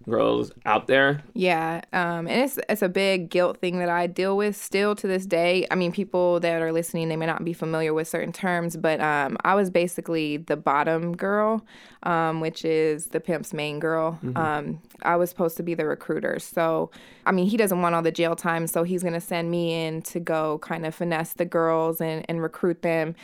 girls 0.07 0.51
out 0.65 0.87
there. 0.87 1.23
Yeah, 1.33 1.81
um, 1.93 2.27
and 2.27 2.43
it's 2.43 2.59
it's 2.69 2.81
a 2.81 2.89
big 2.89 3.29
guilt 3.29 3.57
thing 3.57 3.79
that 3.79 3.89
I 3.89 4.07
deal 4.07 4.37
with 4.37 4.55
still 4.55 4.95
to 4.95 5.07
this 5.07 5.25
day. 5.25 5.67
I 5.69 5.75
mean, 5.75 5.91
people 5.91 6.39
that 6.39 6.61
are 6.61 6.71
listening, 6.71 7.09
they 7.09 7.15
may 7.15 7.25
not 7.25 7.43
be 7.43 7.53
familiar 7.53 7.93
with 7.93 8.07
certain 8.07 8.31
terms, 8.31 8.77
but 8.77 8.99
um, 9.01 9.37
I 9.43 9.55
was 9.55 9.69
basically 9.69 10.37
the 10.37 10.57
bottom 10.57 11.15
girl, 11.15 11.65
um, 12.03 12.39
which 12.39 12.65
is 12.65 13.07
the 13.07 13.19
pimp's 13.19 13.53
main 13.53 13.79
girl. 13.79 14.19
Mm-hmm. 14.23 14.37
Um, 14.37 14.81
I 15.03 15.15
was 15.15 15.29
supposed 15.29 15.57
to 15.57 15.63
be 15.63 15.73
the 15.73 15.85
recruiter. 15.85 16.39
So, 16.39 16.91
I 17.25 17.31
mean, 17.31 17.47
he 17.47 17.57
doesn't 17.57 17.81
want 17.81 17.95
all 17.95 18.01
the 18.01 18.11
jail 18.11 18.35
time, 18.35 18.67
so 18.67 18.83
he's 18.83 19.03
gonna 19.03 19.21
send 19.21 19.51
me 19.51 19.85
in 19.85 20.01
to 20.03 20.19
go 20.19 20.59
kind 20.59 20.85
of 20.85 20.95
finesse 20.95 21.33
the 21.33 21.45
girls 21.45 22.01
and, 22.01 22.25
and 22.29 22.41
recruit 22.41 22.81
them. 22.81 23.15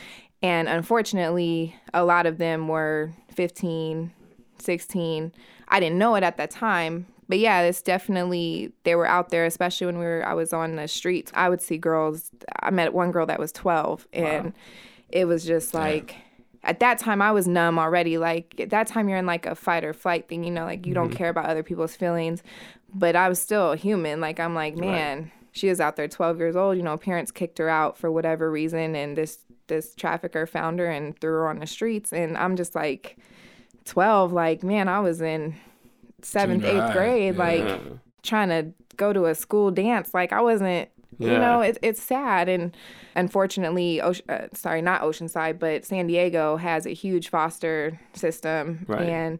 And 0.42 0.68
unfortunately, 0.68 1.74
a 1.94 2.04
lot 2.04 2.26
of 2.26 2.36
them 2.36 2.68
were 2.68 3.12
15, 3.34 4.12
16. 4.58 5.32
I 5.68 5.80
didn't 5.80 5.98
know 5.98 6.14
it 6.14 6.22
at 6.22 6.36
that 6.36 6.50
time, 6.50 7.06
but 7.28 7.38
yeah, 7.38 7.62
it's 7.62 7.82
definitely 7.82 8.72
they 8.84 8.94
were 8.94 9.06
out 9.06 9.30
there, 9.30 9.44
especially 9.44 9.86
when 9.86 9.98
we 9.98 10.04
were 10.04 10.24
I 10.26 10.34
was 10.34 10.52
on 10.52 10.76
the 10.76 10.88
streets. 10.88 11.32
I 11.34 11.48
would 11.48 11.60
see 11.60 11.78
girls. 11.78 12.30
I 12.60 12.70
met 12.70 12.92
one 12.92 13.12
girl 13.12 13.26
that 13.26 13.38
was 13.38 13.52
12 13.52 14.06
and 14.12 14.46
wow. 14.46 14.52
it 15.08 15.24
was 15.26 15.44
just 15.44 15.74
like 15.74 16.12
yeah. 16.12 16.70
at 16.70 16.80
that 16.80 16.98
time 16.98 17.22
I 17.22 17.32
was 17.32 17.48
numb 17.48 17.78
already. 17.78 18.18
Like 18.18 18.60
at 18.60 18.70
that 18.70 18.86
time 18.86 19.08
you're 19.08 19.18
in 19.18 19.26
like 19.26 19.46
a 19.46 19.54
fight 19.54 19.84
or 19.84 19.92
flight 19.92 20.28
thing, 20.28 20.44
you 20.44 20.50
know, 20.50 20.64
like 20.64 20.86
you 20.86 20.92
mm-hmm. 20.92 21.02
don't 21.02 21.16
care 21.16 21.30
about 21.30 21.46
other 21.46 21.62
people's 21.62 21.96
feelings, 21.96 22.42
but 22.92 23.16
I 23.16 23.28
was 23.28 23.40
still 23.40 23.72
human. 23.72 24.20
Like 24.20 24.38
I'm 24.38 24.54
like, 24.54 24.76
man, 24.76 25.22
right. 25.22 25.32
she 25.52 25.68
was 25.68 25.80
out 25.80 25.96
there 25.96 26.08
12 26.08 26.38
years 26.38 26.56
old, 26.56 26.76
you 26.76 26.82
know, 26.82 26.96
parents 26.98 27.30
kicked 27.30 27.58
her 27.58 27.68
out 27.68 27.96
for 27.96 28.12
whatever 28.12 28.50
reason 28.50 28.94
and 28.94 29.16
this 29.16 29.38
this 29.66 29.94
trafficker 29.94 30.46
found 30.46 30.78
her 30.78 30.90
and 30.90 31.18
threw 31.18 31.32
her 31.32 31.48
on 31.48 31.58
the 31.58 31.66
streets 31.66 32.12
and 32.12 32.36
I'm 32.36 32.54
just 32.54 32.74
like 32.74 33.16
12, 33.84 34.32
like, 34.32 34.62
man, 34.62 34.88
I 34.88 35.00
was 35.00 35.20
in 35.20 35.54
seventh, 36.22 36.64
eighth 36.64 36.92
grade, 36.92 37.36
yeah. 37.36 37.42
like 37.42 37.82
trying 38.22 38.48
to 38.48 38.72
go 38.96 39.12
to 39.12 39.26
a 39.26 39.34
school 39.34 39.70
dance. 39.70 40.14
Like, 40.14 40.32
I 40.32 40.40
wasn't, 40.40 40.88
yeah. 41.18 41.32
you 41.32 41.38
know, 41.38 41.60
it, 41.60 41.78
it's 41.82 42.02
sad. 42.02 42.48
And 42.48 42.76
unfortunately, 43.14 44.00
Ocean, 44.00 44.24
uh, 44.28 44.48
sorry, 44.52 44.82
not 44.82 45.02
Oceanside, 45.02 45.58
but 45.58 45.84
San 45.84 46.06
Diego 46.06 46.56
has 46.56 46.86
a 46.86 46.90
huge 46.90 47.28
foster 47.28 48.00
system. 48.14 48.84
Right. 48.88 49.08
And 49.08 49.38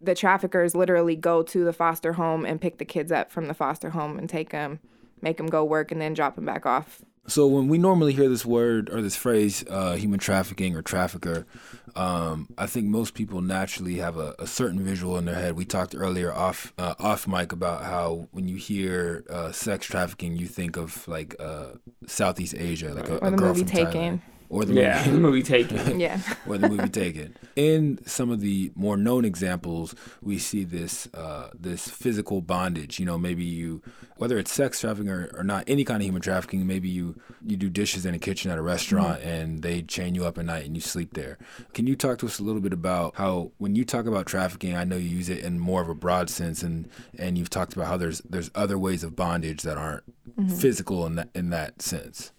the 0.00 0.14
traffickers 0.14 0.74
literally 0.74 1.16
go 1.16 1.42
to 1.42 1.64
the 1.64 1.72
foster 1.72 2.14
home 2.14 2.44
and 2.44 2.60
pick 2.60 2.78
the 2.78 2.84
kids 2.84 3.12
up 3.12 3.30
from 3.30 3.48
the 3.48 3.54
foster 3.54 3.90
home 3.90 4.18
and 4.18 4.28
take 4.28 4.50
them, 4.50 4.80
make 5.22 5.36
them 5.36 5.46
go 5.46 5.64
work, 5.64 5.92
and 5.92 6.00
then 6.00 6.14
drop 6.14 6.34
them 6.34 6.44
back 6.44 6.66
off 6.66 7.00
so 7.26 7.46
when 7.46 7.68
we 7.68 7.78
normally 7.78 8.12
hear 8.12 8.28
this 8.28 8.44
word 8.44 8.90
or 8.90 9.00
this 9.00 9.16
phrase, 9.16 9.64
uh, 9.68 9.94
human 9.94 10.18
trafficking 10.18 10.76
or 10.76 10.82
trafficker, 10.82 11.46
um, 11.96 12.48
I 12.58 12.66
think 12.66 12.86
most 12.86 13.14
people 13.14 13.40
naturally 13.40 13.96
have 13.96 14.16
a, 14.18 14.34
a, 14.38 14.46
certain 14.46 14.82
visual 14.84 15.16
in 15.16 15.24
their 15.24 15.34
head. 15.34 15.56
We 15.56 15.64
talked 15.64 15.94
earlier 15.96 16.32
off 16.32 16.72
uh, 16.76 16.94
off 16.98 17.26
mic 17.26 17.52
about 17.52 17.84
how 17.84 18.28
when 18.32 18.48
you 18.48 18.56
hear 18.56 19.24
uh, 19.30 19.52
sex 19.52 19.86
trafficking, 19.86 20.36
you 20.36 20.46
think 20.46 20.76
of 20.76 21.06
like 21.08 21.36
uh, 21.38 21.66
Southeast 22.06 22.54
Asia, 22.58 22.92
like 22.92 23.08
a, 23.08 23.18
or 23.18 23.30
the 23.30 23.36
a 23.36 23.38
girl 23.38 23.48
movie 23.48 23.60
from 23.60 23.68
Taken. 23.68 24.18
Thailand. 24.18 24.33
Or 24.54 24.64
the 24.64 24.74
yeah, 24.74 24.98
movie, 24.98 25.10
the 25.10 25.18
movie 25.18 25.42
Taken. 25.42 26.00
yeah. 26.00 26.20
or 26.46 26.58
the 26.58 26.68
movie 26.68 26.88
Taken. 26.88 27.36
In 27.56 27.98
some 28.06 28.30
of 28.30 28.40
the 28.40 28.70
more 28.76 28.96
known 28.96 29.24
examples, 29.24 29.96
we 30.22 30.38
see 30.38 30.62
this 30.62 31.08
uh, 31.12 31.48
this 31.52 31.88
physical 31.88 32.40
bondage. 32.40 33.00
You 33.00 33.06
know, 33.06 33.18
maybe 33.18 33.42
you, 33.42 33.82
whether 34.16 34.38
it's 34.38 34.52
sex 34.52 34.80
trafficking 34.80 35.10
or, 35.10 35.28
or 35.36 35.42
not, 35.42 35.64
any 35.66 35.84
kind 35.84 36.00
of 36.00 36.06
human 36.06 36.22
trafficking. 36.22 36.64
Maybe 36.68 36.88
you 36.88 37.20
you 37.44 37.56
do 37.56 37.68
dishes 37.68 38.06
in 38.06 38.14
a 38.14 38.18
kitchen 38.20 38.52
at 38.52 38.56
a 38.56 38.62
restaurant 38.62 39.22
mm-hmm. 39.22 39.28
and 39.28 39.62
they 39.62 39.82
chain 39.82 40.14
you 40.14 40.24
up 40.24 40.38
at 40.38 40.44
night 40.44 40.66
and 40.66 40.76
you 40.76 40.80
sleep 40.80 41.14
there. 41.14 41.36
Can 41.72 41.88
you 41.88 41.96
talk 41.96 42.18
to 42.18 42.26
us 42.26 42.38
a 42.38 42.44
little 42.44 42.60
bit 42.60 42.72
about 42.72 43.16
how 43.16 43.50
when 43.58 43.74
you 43.74 43.84
talk 43.84 44.06
about 44.06 44.26
trafficking, 44.26 44.76
I 44.76 44.84
know 44.84 44.94
you 44.94 45.08
use 45.08 45.28
it 45.28 45.42
in 45.42 45.58
more 45.58 45.82
of 45.82 45.88
a 45.88 45.96
broad 45.96 46.30
sense, 46.30 46.62
and 46.62 46.88
and 47.18 47.36
you've 47.36 47.50
talked 47.50 47.72
about 47.72 47.88
how 47.88 47.96
there's 47.96 48.20
there's 48.20 48.52
other 48.54 48.78
ways 48.78 49.02
of 49.02 49.16
bondage 49.16 49.62
that 49.62 49.76
aren't 49.76 50.04
mm-hmm. 50.30 50.54
physical 50.54 51.06
in 51.06 51.16
that 51.16 51.30
in 51.34 51.50
that 51.50 51.82
sense. 51.82 52.30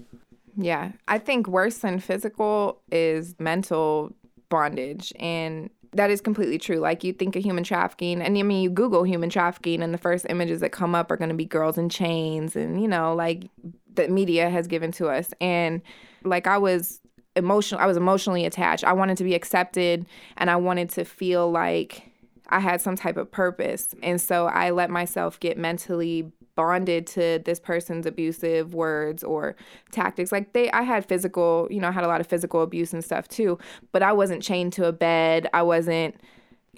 Yeah. 0.58 0.92
I 1.08 1.18
think 1.18 1.48
worse 1.48 1.80
than 1.80 2.00
physical 2.00 2.82
is 2.92 3.36
mental 3.40 4.14
bondage. 4.50 5.12
And 5.20 5.70
that 5.96 6.12
is 6.12 6.22
completely 6.22 6.58
true. 6.58 6.78
Like 6.78 7.04
you 7.04 7.14
think 7.14 7.36
of 7.36 7.44
human 7.44 7.64
trafficking, 7.64 8.22
and 8.22 8.38
I 8.38 8.44
mean, 8.44 8.62
you 8.62 8.70
Google 8.70 9.04
human 9.04 9.30
trafficking, 9.30 9.82
and 9.82 9.94
the 9.94 9.98
first 9.98 10.26
images 10.30 10.60
that 10.60 10.72
come 10.72 10.94
up 10.94 11.10
are 11.10 11.18
going 11.18 11.30
to 11.30 11.36
be 11.36 11.46
girls 11.46 11.78
in 11.78 11.90
chains, 11.90 12.56
and 12.56 12.82
you 12.82 12.88
know, 12.88 13.16
like 13.16 13.50
the 13.94 14.08
media 14.10 14.50
has 14.50 14.68
given 14.68 14.92
to 14.94 15.08
us. 15.08 15.34
And 15.40 15.82
like 16.24 16.48
I 16.48 16.58
was 16.58 17.00
emotional, 17.36 17.80
I 17.80 17.86
was 17.86 17.98
emotionally 17.98 18.46
attached. 18.46 18.84
I 18.84 18.94
wanted 18.94 19.18
to 19.18 19.24
be 19.24 19.36
accepted, 19.36 20.06
and 20.38 20.50
I 20.50 20.58
wanted 20.58 20.90
to 20.92 21.06
feel 21.06 21.50
like 21.50 22.12
I 22.50 22.60
had 22.60 22.82
some 22.82 22.96
type 22.96 23.18
of 23.18 23.32
purpose. 23.32 23.96
And 24.04 24.20
so 24.20 24.48
I 24.48 24.72
let 24.72 24.90
myself 24.90 25.40
get 25.40 25.58
mentally 25.58 26.32
bonded 26.56 27.06
to 27.08 27.40
this 27.46 27.60
person's 27.60 28.06
abusive 28.06 28.74
words 28.74 29.24
or 29.24 29.56
tactics. 29.92 30.32
Like 30.32 30.54
they 30.54 30.72
I 30.72 30.84
had 30.84 31.06
physical, 31.06 31.68
you 31.70 31.80
know, 31.80 31.90
I 31.90 31.92
had 31.92 32.04
a 32.04 32.08
lot 32.08 32.22
of 32.22 32.28
physical 32.28 32.62
abuse 32.62 32.94
and 32.94 33.04
stuff 33.04 33.28
too, 33.28 33.58
but 33.92 34.02
I 34.02 34.14
wasn't 34.14 34.42
chained 34.42 34.74
to 34.74 34.86
a 34.86 34.92
bed. 34.92 35.48
I 35.54 35.64
wasn't 35.64 36.16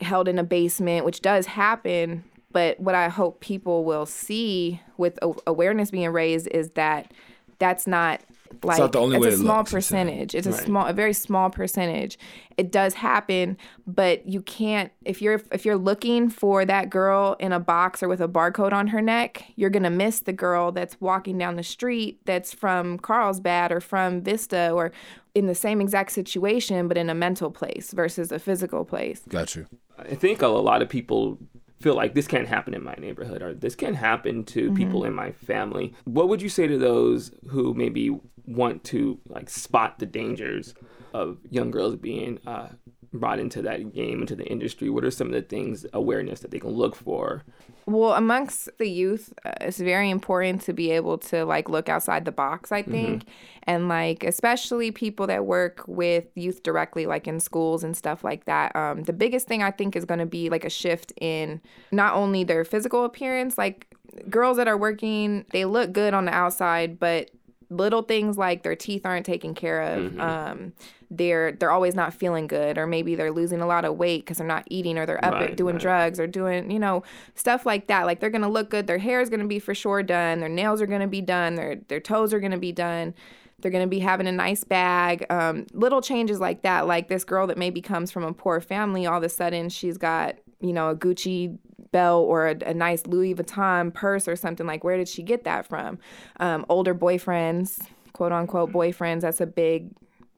held 0.01 0.27
in 0.27 0.39
a 0.39 0.43
basement, 0.43 1.05
which 1.05 1.21
does 1.21 1.45
happen, 1.45 2.23
but 2.51 2.79
what 2.79 2.95
I 2.95 3.09
hope 3.09 3.39
people 3.39 3.83
will 3.83 4.05
see 4.05 4.81
with 4.97 5.19
awareness 5.45 5.91
being 5.91 6.09
raised 6.09 6.47
is 6.47 6.71
that 6.71 7.13
that's 7.59 7.87
not 7.87 8.21
like 8.63 8.75
it's, 8.75 8.79
not 8.79 8.91
the 8.91 8.99
only 8.99 9.17
it's 9.17 9.25
way 9.25 9.33
a 9.33 9.37
small 9.37 9.63
percentage. 9.63 10.35
It's 10.35 10.47
a 10.47 10.53
small, 10.53 10.87
a 10.87 10.93
very 10.93 11.13
small 11.13 11.49
percentage. 11.49 12.17
It 12.57 12.71
does 12.71 12.95
happen, 12.95 13.57
but 13.85 14.27
you 14.27 14.41
can't 14.41 14.91
if 15.05 15.21
you're 15.21 15.41
if 15.51 15.65
you're 15.65 15.77
looking 15.77 16.29
for 16.29 16.65
that 16.65 16.89
girl 16.89 17.35
in 17.39 17.51
a 17.51 17.59
box 17.59 18.01
or 18.01 18.07
with 18.07 18.21
a 18.21 18.27
barcode 18.27 18.73
on 18.73 18.87
her 18.87 19.01
neck, 19.01 19.45
you're 19.55 19.69
gonna 19.69 19.89
miss 19.89 20.19
the 20.21 20.33
girl 20.33 20.71
that's 20.71 20.99
walking 20.99 21.37
down 21.37 21.55
the 21.55 21.63
street 21.63 22.19
that's 22.25 22.53
from 22.53 22.97
Carlsbad 22.99 23.71
or 23.71 23.79
from 23.79 24.21
Vista 24.21 24.71
or 24.71 24.91
in 25.35 25.45
the 25.45 25.55
same 25.55 25.79
exact 25.81 26.11
situation, 26.11 26.87
but 26.87 26.97
in 26.97 27.09
a 27.09 27.15
mental 27.15 27.51
place 27.51 27.91
versus 27.91 28.31
a 28.31 28.39
physical 28.39 28.83
place. 28.83 29.21
Got 29.29 29.55
you. 29.55 29.67
I 29.99 30.15
think 30.15 30.41
a 30.41 30.47
lot 30.47 30.81
of 30.81 30.89
people 30.89 31.37
feel 31.79 31.95
like 31.95 32.13
this 32.13 32.27
can't 32.27 32.47
happen 32.47 32.73
in 32.73 32.83
my 32.83 32.95
neighborhood 32.97 33.41
or 33.41 33.53
this 33.53 33.75
can't 33.75 33.95
happen 33.95 34.43
to 34.45 34.65
mm-hmm. 34.65 34.75
people 34.75 35.03
in 35.03 35.13
my 35.13 35.31
family. 35.31 35.93
What 36.05 36.29
would 36.29 36.41
you 36.41 36.49
say 36.49 36.67
to 36.67 36.77
those 36.77 37.31
who 37.49 37.73
maybe 37.73 38.19
want 38.45 38.83
to 38.85 39.19
like 39.27 39.49
spot 39.49 39.99
the 39.99 40.05
dangers 40.05 40.73
of 41.13 41.37
young 41.49 41.71
girls 41.71 41.95
being 41.95 42.39
uh, 42.47 42.69
brought 43.13 43.39
into 43.39 43.61
that 43.61 43.93
game 43.93 44.21
into 44.21 44.35
the 44.35 44.45
industry? 44.45 44.89
What 44.89 45.03
are 45.03 45.11
some 45.11 45.27
of 45.27 45.33
the 45.33 45.41
things 45.41 45.85
awareness 45.93 46.39
that 46.41 46.51
they 46.51 46.59
can 46.59 46.71
look 46.71 46.95
for 46.95 47.43
well, 47.87 48.15
amongst 48.15 48.69
the 48.79 48.89
youth, 48.89 49.33
uh, 49.45 49.53
it's 49.61 49.79
very 49.79 50.09
important 50.09 50.61
to 50.63 50.73
be 50.73 50.91
able 50.91 51.17
to 51.19 51.45
like 51.45 51.69
look 51.69 51.87
outside 51.87 52.25
the 52.25 52.33
box, 52.33 52.69
I 52.73 52.81
think. 52.81 53.23
Mm-hmm. 53.23 53.29
And 53.63 53.87
like, 53.87 54.25
especially 54.25 54.91
people 54.91 55.25
that 55.27 55.45
work 55.45 55.85
with 55.87 56.25
youth 56.35 56.63
directly, 56.63 57.05
like 57.05 57.29
in 57.29 57.39
schools 57.39 57.85
and 57.85 57.95
stuff 57.95 58.25
like 58.25 58.43
that. 58.43 58.75
Um, 58.75 59.03
the 59.03 59.13
biggest 59.13 59.47
thing 59.47 59.63
I 59.63 59.71
think 59.71 59.95
is 59.95 60.03
going 60.03 60.19
to 60.19 60.25
be 60.25 60.49
like 60.49 60.65
a 60.65 60.69
shift 60.69 61.13
in 61.21 61.61
not 61.93 62.13
only 62.13 62.43
their 62.43 62.65
physical 62.65 63.05
appearance, 63.05 63.57
like 63.57 63.87
girls 64.29 64.57
that 64.57 64.67
are 64.67 64.77
working, 64.77 65.45
they 65.51 65.63
look 65.63 65.93
good 65.93 66.13
on 66.13 66.25
the 66.25 66.33
outside, 66.33 66.99
but 66.99 67.31
little 67.69 68.01
things 68.01 68.37
like 68.37 68.63
their 68.63 68.75
teeth 68.75 69.05
aren't 69.05 69.25
taken 69.25 69.53
care 69.55 69.81
of. 69.81 70.11
Mm-hmm. 70.11 70.21
Um, 70.21 70.73
they're 71.09 71.53
they're 71.53 71.71
always 71.71 71.95
not 71.95 72.13
feeling 72.13 72.47
good, 72.47 72.77
or 72.77 72.87
maybe 72.87 73.15
they're 73.15 73.31
losing 73.31 73.61
a 73.61 73.67
lot 73.67 73.85
of 73.85 73.95
weight 73.97 74.25
because 74.25 74.37
they're 74.37 74.47
not 74.47 74.65
eating, 74.69 74.97
or 74.97 75.05
they're 75.05 75.23
up 75.23 75.33
right, 75.33 75.55
doing 75.55 75.75
right. 75.75 75.81
drugs, 75.81 76.19
or 76.19 76.27
doing 76.27 76.69
you 76.71 76.79
know 76.79 77.03
stuff 77.35 77.65
like 77.65 77.87
that. 77.87 78.05
Like 78.05 78.19
they're 78.19 78.29
gonna 78.29 78.49
look 78.49 78.69
good. 78.69 78.87
Their 78.87 78.97
hair 78.97 79.21
is 79.21 79.29
gonna 79.29 79.47
be 79.47 79.59
for 79.59 79.73
sure 79.73 80.03
done. 80.03 80.39
Their 80.39 80.49
nails 80.49 80.81
are 80.81 80.87
gonna 80.87 81.07
be 81.07 81.21
done. 81.21 81.55
Their 81.55 81.75
their 81.87 81.99
toes 81.99 82.33
are 82.33 82.39
gonna 82.39 82.57
be 82.57 82.71
done. 82.71 83.13
They're 83.59 83.71
going 83.71 83.83
to 83.83 83.89
be 83.89 83.99
having 83.99 84.27
a 84.27 84.31
nice 84.31 84.63
bag. 84.63 85.25
Um, 85.31 85.65
little 85.73 85.99
changes 85.99 86.39
like 86.39 86.61
that. 86.61 86.85
Like 86.85 87.07
this 87.07 87.23
girl 87.23 87.47
that 87.47 87.57
maybe 87.57 87.81
comes 87.81 88.11
from 88.11 88.23
a 88.23 88.31
poor 88.31 88.61
family, 88.61 89.07
all 89.07 89.17
of 89.17 89.23
a 89.23 89.29
sudden 89.29 89.69
she's 89.69 89.97
got, 89.97 90.35
you 90.61 90.71
know, 90.71 90.89
a 90.89 90.95
Gucci 90.95 91.57
belt 91.91 92.27
or 92.27 92.49
a, 92.49 92.55
a, 92.65 92.73
nice 92.73 93.05
Louis 93.07 93.33
Vuitton 93.33 93.93
purse 93.93 94.27
or 94.27 94.35
something 94.35 94.67
like 94.67 94.83
where 94.83 94.97
did 94.97 95.07
she 95.07 95.23
get 95.23 95.43
that 95.45 95.65
from? 95.65 95.97
Um, 96.39 96.65
older 96.69 96.93
boyfriends, 96.93 97.79
quote 98.13 98.31
unquote 98.31 98.71
boyfriends, 98.71 99.21
that's 99.21 99.41
a 99.41 99.47
big, 99.47 99.89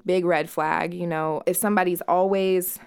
big 0.06 0.26
red 0.26 0.50
flag. 0.50 0.94
You 0.94 1.08
know, 1.08 1.42
if 1.46 1.58
somebody's 1.58 2.02
always 2.02 2.80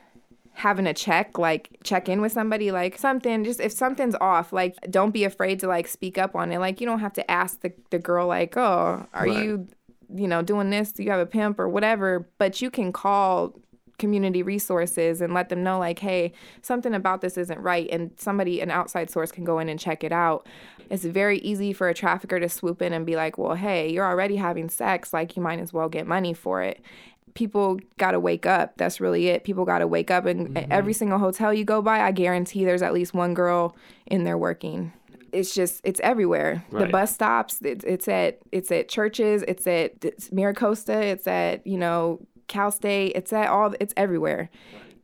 having 0.54 0.86
a 0.86 0.92
check 0.92 1.38
like 1.38 1.78
check 1.82 2.08
in 2.08 2.20
with 2.20 2.30
somebody 2.30 2.70
like 2.70 2.98
something 2.98 3.42
just 3.42 3.58
if 3.58 3.72
something's 3.72 4.14
off 4.20 4.52
like 4.52 4.76
don't 4.90 5.10
be 5.12 5.24
afraid 5.24 5.58
to 5.58 5.66
like 5.66 5.88
speak 5.88 6.18
up 6.18 6.36
on 6.36 6.52
it 6.52 6.58
like 6.58 6.78
you 6.78 6.86
don't 6.86 7.00
have 7.00 7.12
to 7.12 7.28
ask 7.30 7.60
the, 7.62 7.72
the 7.88 7.98
girl 7.98 8.26
like 8.26 8.54
oh 8.56 9.06
are 9.14 9.26
right. 9.26 9.44
you 9.44 9.66
you 10.14 10.28
know 10.28 10.42
doing 10.42 10.68
this 10.68 10.92
do 10.92 11.02
you 11.02 11.10
have 11.10 11.20
a 11.20 11.26
pimp 11.26 11.58
or 11.58 11.70
whatever 11.70 12.28
but 12.36 12.60
you 12.60 12.70
can 12.70 12.92
call 12.92 13.58
community 13.98 14.42
resources 14.42 15.20
and 15.20 15.32
let 15.32 15.48
them 15.48 15.62
know 15.62 15.78
like 15.78 15.98
hey 15.98 16.32
something 16.62 16.94
about 16.94 17.20
this 17.20 17.38
isn't 17.38 17.60
right 17.60 17.88
and 17.90 18.10
somebody 18.16 18.60
an 18.60 18.70
outside 18.70 19.10
source 19.10 19.30
can 19.30 19.44
go 19.44 19.58
in 19.58 19.68
and 19.68 19.78
check 19.78 20.02
it 20.02 20.12
out 20.12 20.46
it's 20.90 21.04
very 21.04 21.38
easy 21.38 21.72
for 21.72 21.88
a 21.88 21.94
trafficker 21.94 22.40
to 22.40 22.48
swoop 22.48 22.82
in 22.82 22.92
and 22.92 23.06
be 23.06 23.16
like 23.16 23.38
well 23.38 23.54
hey 23.54 23.90
you're 23.90 24.06
already 24.06 24.36
having 24.36 24.68
sex 24.68 25.12
like 25.12 25.36
you 25.36 25.42
might 25.42 25.60
as 25.60 25.72
well 25.72 25.88
get 25.88 26.06
money 26.06 26.34
for 26.34 26.62
it 26.62 26.80
people 27.34 27.78
got 27.96 28.10
to 28.10 28.20
wake 28.20 28.44
up 28.44 28.76
that's 28.76 29.00
really 29.00 29.28
it 29.28 29.44
people 29.44 29.64
got 29.64 29.78
to 29.78 29.86
wake 29.86 30.10
up 30.10 30.26
and 30.26 30.48
mm-hmm. 30.48 30.72
every 30.72 30.92
single 30.92 31.18
hotel 31.18 31.52
you 31.52 31.64
go 31.64 31.80
by 31.80 32.00
i 32.00 32.10
guarantee 32.10 32.64
there's 32.64 32.82
at 32.82 32.92
least 32.92 33.14
one 33.14 33.34
girl 33.34 33.76
in 34.06 34.24
there 34.24 34.36
working 34.36 34.92
it's 35.32 35.54
just 35.54 35.80
it's 35.82 36.00
everywhere. 36.00 36.64
Right. 36.70 36.86
The 36.86 36.92
bus 36.92 37.14
stops. 37.14 37.58
It's, 37.62 37.84
it's 37.84 38.06
at 38.06 38.38
it's 38.52 38.70
at 38.70 38.88
churches. 38.88 39.42
It's 39.48 39.66
at 39.66 40.04
it's 40.04 40.28
Miracosta. 40.28 41.02
It's 41.02 41.26
at 41.26 41.66
you 41.66 41.78
know 41.78 42.20
Cal 42.52 42.70
State. 42.70 43.12
It's 43.14 43.32
at 43.32 43.48
all. 43.48 43.74
It's 43.80 43.94
everywhere. 43.96 44.50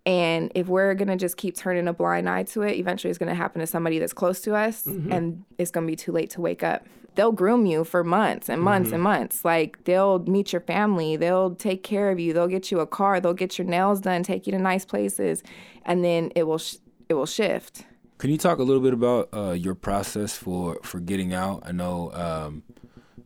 And 0.04 0.52
if 0.54 0.68
we're 0.68 0.94
gonna 0.94 1.16
just 1.16 1.36
keep 1.36 1.56
turning 1.56 1.88
a 1.88 1.92
blind 1.92 2.28
eye 2.28 2.44
to 2.44 2.62
it, 2.62 2.78
eventually 2.78 3.10
it's 3.10 3.18
gonna 3.18 3.34
happen 3.34 3.60
to 3.60 3.66
somebody 3.66 3.98
that's 3.98 4.12
close 4.12 4.40
to 4.42 4.54
us, 4.54 4.84
mm-hmm. 4.84 5.12
and 5.12 5.44
it's 5.58 5.70
gonna 5.70 5.86
be 5.86 5.96
too 5.96 6.12
late 6.12 6.30
to 6.30 6.40
wake 6.40 6.62
up. 6.62 6.86
They'll 7.14 7.32
groom 7.32 7.66
you 7.66 7.84
for 7.84 8.04
months 8.04 8.48
and 8.48 8.62
months 8.62 8.88
mm-hmm. 8.88 8.94
and 8.94 9.02
months. 9.02 9.44
Like 9.44 9.84
they'll 9.84 10.20
meet 10.20 10.52
your 10.52 10.60
family, 10.60 11.16
they'll 11.16 11.54
take 11.54 11.82
care 11.82 12.10
of 12.10 12.20
you, 12.20 12.32
they'll 12.32 12.46
get 12.46 12.70
you 12.70 12.80
a 12.80 12.86
car, 12.86 13.20
they'll 13.20 13.34
get 13.34 13.58
your 13.58 13.66
nails 13.66 14.00
done, 14.00 14.22
take 14.22 14.46
you 14.46 14.52
to 14.52 14.58
nice 14.58 14.84
places, 14.84 15.42
and 15.84 16.04
then 16.04 16.32
it 16.36 16.44
will 16.44 16.58
sh- 16.58 16.76
it 17.08 17.14
will 17.14 17.26
shift. 17.26 17.84
Can 18.18 18.30
you 18.30 18.38
talk 18.38 18.58
a 18.58 18.62
little 18.62 18.82
bit 18.82 18.92
about 18.92 19.28
uh, 19.32 19.52
your 19.52 19.74
process 19.74 20.36
for 20.36 20.78
for 20.82 21.00
getting 21.00 21.34
out? 21.34 21.62
I 21.66 21.72
know 21.72 22.12
um, 22.14 22.62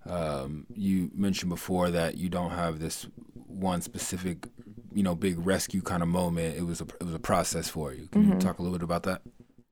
um, 0.04 0.66
you 0.74 1.10
mentioned 1.14 1.50
before 1.50 1.90
that 1.90 2.16
you 2.16 2.28
don't 2.28 2.50
have 2.50 2.80
this 2.80 3.06
one 3.52 3.82
specific, 3.82 4.49
you 4.92 5.02
know, 5.02 5.14
big 5.14 5.44
rescue 5.44 5.82
kind 5.82 6.02
of 6.02 6.09
moment. 6.09 6.56
It 6.56 6.64
was 6.64 6.80
a 6.80 6.85
it 7.00 7.04
was 7.04 7.14
a 7.14 7.18
process 7.18 7.68
for 7.68 7.92
you. 7.92 8.09
Can 8.09 8.23
mm-hmm. 8.23 8.32
you 8.35 8.38
talk 8.38 8.59
a 8.59 8.62
little 8.62 8.76
bit 8.76 8.85
about 8.85 9.04
that? 9.04 9.23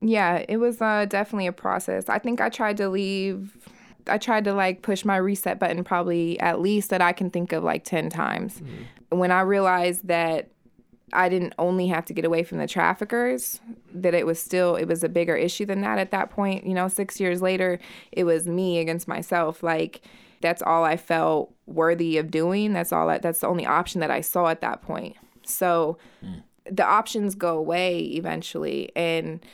Yeah, 0.00 0.44
it 0.48 0.56
was 0.56 0.80
uh, 0.80 1.06
definitely 1.08 1.46
a 1.46 1.52
process. 1.52 2.08
I 2.08 2.18
think 2.18 2.40
I 2.40 2.48
tried 2.48 2.76
to 2.78 2.88
leave. 2.88 3.56
I 4.06 4.18
tried 4.18 4.44
to 4.44 4.54
like 4.54 4.82
push 4.82 5.04
my 5.04 5.16
reset 5.16 5.58
button 5.58 5.84
probably 5.84 6.40
at 6.40 6.60
least 6.60 6.90
that 6.90 7.02
I 7.02 7.12
can 7.12 7.30
think 7.30 7.52
of 7.52 7.62
like 7.62 7.84
ten 7.84 8.08
times. 8.08 8.60
Mm-hmm. 8.60 9.18
When 9.18 9.30
I 9.30 9.40
realized 9.40 10.06
that 10.08 10.50
I 11.12 11.28
didn't 11.28 11.54
only 11.58 11.88
have 11.88 12.04
to 12.06 12.14
get 12.14 12.24
away 12.24 12.44
from 12.44 12.58
the 12.58 12.66
traffickers, 12.66 13.60
that 13.92 14.14
it 14.14 14.26
was 14.26 14.40
still 14.40 14.76
it 14.76 14.86
was 14.86 15.04
a 15.04 15.08
bigger 15.08 15.36
issue 15.36 15.66
than 15.66 15.80
that 15.82 15.98
at 15.98 16.12
that 16.12 16.30
point. 16.30 16.66
You 16.66 16.74
know, 16.74 16.88
6 16.88 17.20
years 17.20 17.42
later, 17.42 17.78
it 18.12 18.24
was 18.24 18.46
me 18.46 18.78
against 18.78 19.08
myself 19.08 19.62
like 19.62 20.02
that's 20.40 20.62
all 20.62 20.84
I 20.84 20.96
felt 20.96 21.52
worthy 21.70 22.18
of 22.18 22.30
doing. 22.30 22.72
That's 22.72 22.92
all 22.92 23.08
I, 23.08 23.18
that's 23.18 23.40
the 23.40 23.46
only 23.46 23.66
option 23.66 24.00
that 24.00 24.10
I 24.10 24.20
saw 24.20 24.48
at 24.48 24.60
that 24.60 24.82
point. 24.82 25.16
So 25.42 25.98
mm. 26.24 26.42
the 26.70 26.84
options 26.84 27.34
go 27.34 27.56
away 27.56 28.00
eventually 28.00 28.90
and 28.94 29.44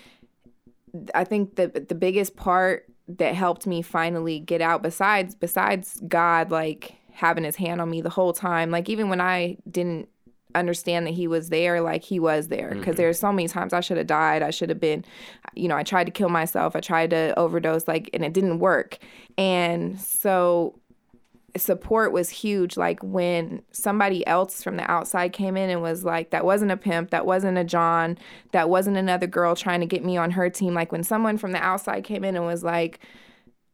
I 1.15 1.25
think 1.25 1.57
the 1.57 1.69
the 1.69 1.95
biggest 1.95 2.37
part 2.37 2.87
that 3.09 3.35
helped 3.35 3.67
me 3.67 3.83
finally 3.83 4.41
get 4.41 4.61
out 4.61 4.83
besides 4.83 5.35
besides 5.35 6.01
God 6.09 6.51
like 6.51 6.97
having 7.13 7.45
his 7.45 7.57
hand 7.57 7.81
on 7.81 7.91
me 7.91 8.01
the 8.01 8.11
whole 8.11 8.33
time 8.33 8.71
like 8.71 8.89
even 8.89 9.09
when 9.09 9.21
I 9.21 9.59
didn't 9.71 10.09
understand 10.55 11.07
that 11.07 11.15
he 11.15 11.29
was 11.29 11.51
there 11.51 11.81
like 11.81 12.03
he 12.03 12.19
was 12.19 12.49
there 12.49 12.71
because 12.71 12.93
mm-hmm. 12.93 12.97
there's 12.97 13.19
so 13.19 13.31
many 13.31 13.47
times 13.47 13.75
i 13.75 13.81
should 13.81 13.99
have 13.99 14.07
died 14.07 14.43
i 14.43 14.51
should 14.51 14.71
have 14.71 14.81
been 14.81 15.05
you 15.55 15.69
know 15.69 15.77
i 15.77 15.83
tried 15.83 16.05
to 16.05 16.11
kill 16.11 16.31
myself 16.31 16.75
i 16.75 16.81
tried 16.81 17.11
to 17.11 17.39
overdose 17.39 17.87
like 17.87 18.09
and 18.15 18.25
it 18.25 18.33
didn't 18.33 18.59
work 18.59 18.99
and 19.37 20.01
so 20.01 20.75
support 21.61 22.13
was 22.13 22.31
huge 22.31 22.77
like 22.77 23.03
when 23.03 23.63
somebody 23.73 24.27
else 24.27 24.63
from 24.63 24.77
the 24.77 24.91
outside 24.91 25.33
came 25.33 25.57
in 25.57 25.71
and 25.71 25.83
was 25.83 26.05
like 26.05 26.31
that 26.31 26.45
wasn't 26.45 26.71
a 26.71 26.77
pimp 26.77 27.11
that 27.11 27.27
wasn't 27.27 27.57
a 27.59 27.65
john 27.65 28.19
that 28.53 28.69
wasn't 28.69 28.97
another 28.97 29.27
girl 29.27 29.55
trying 29.55 29.81
to 29.81 29.87
get 29.87 30.05
me 30.05 30.17
on 30.17 30.31
her 30.33 30.49
team. 30.51 30.75
Like 30.75 30.93
when 30.93 31.03
someone 31.03 31.39
from 31.39 31.53
the 31.53 31.63
outside 31.63 32.05
came 32.05 32.25
in 32.25 32.37
and 32.37 32.47
was 32.47 32.65
like 32.65 33.01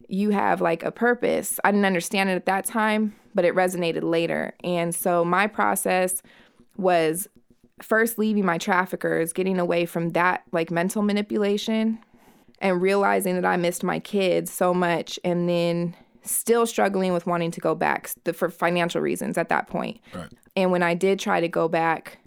you 0.08 0.30
have 0.30 0.60
like 0.60 0.82
a 0.82 0.90
purpose. 0.90 1.58
I 1.64 1.70
didn't 1.70 1.86
understand 1.86 2.28
it 2.30 2.34
at 2.34 2.46
that 2.46 2.64
time 2.64 3.14
but 3.34 3.44
it 3.44 3.54
resonated 3.54 4.02
later. 4.02 4.54
And 4.62 4.94
so 4.94 5.24
my 5.24 5.46
process 5.46 6.22
was 6.76 7.28
first 7.80 8.18
leaving 8.18 8.44
my 8.44 8.58
traffickers, 8.58 9.32
getting 9.32 9.58
away 9.58 9.86
from 9.86 10.10
that 10.10 10.42
like 10.52 10.70
mental 10.70 11.02
manipulation 11.02 11.98
and 12.60 12.80
realizing 12.80 13.34
that 13.34 13.44
I 13.44 13.56
missed 13.56 13.82
my 13.82 13.98
kids 13.98 14.52
so 14.52 14.72
much. 14.72 15.18
And 15.24 15.48
then 15.48 15.96
still 16.22 16.66
struggling 16.66 17.12
with 17.12 17.26
wanting 17.26 17.50
to 17.50 17.60
go 17.60 17.74
back 17.74 18.10
for 18.32 18.48
financial 18.48 19.00
reasons 19.00 19.36
at 19.38 19.48
that 19.48 19.66
point. 19.66 20.00
Right. 20.14 20.28
And 20.56 20.70
when 20.70 20.82
I 20.82 20.94
did 20.94 21.18
try 21.18 21.40
to 21.40 21.48
go 21.48 21.68
back, 21.68 22.18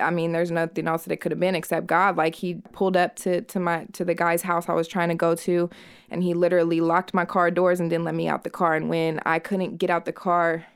I 0.00 0.10
mean, 0.10 0.32
there's 0.32 0.50
nothing 0.50 0.88
else 0.88 1.04
that 1.04 1.12
it 1.12 1.18
could 1.18 1.32
have 1.32 1.38
been 1.38 1.54
except 1.54 1.86
God. 1.86 2.16
Like 2.16 2.34
he 2.34 2.54
pulled 2.72 2.96
up 2.96 3.16
to 3.16 3.42
to 3.42 3.60
my 3.60 3.86
to 3.92 4.04
the 4.04 4.14
guy's 4.14 4.42
house 4.42 4.68
I 4.68 4.72
was 4.72 4.88
trying 4.88 5.10
to 5.10 5.14
go 5.14 5.34
to, 5.36 5.70
and 6.10 6.22
he 6.22 6.34
literally 6.34 6.80
locked 6.80 7.14
my 7.14 7.24
car 7.24 7.50
doors 7.50 7.78
and 7.80 7.88
didn't 7.88 8.04
let 8.04 8.14
me 8.14 8.28
out 8.28 8.44
the 8.44 8.50
car. 8.50 8.74
And 8.74 8.88
when 8.88 9.20
I 9.24 9.38
couldn't 9.38 9.76
get 9.76 9.88
out 9.88 10.04
the 10.06 10.12
car, 10.12 10.66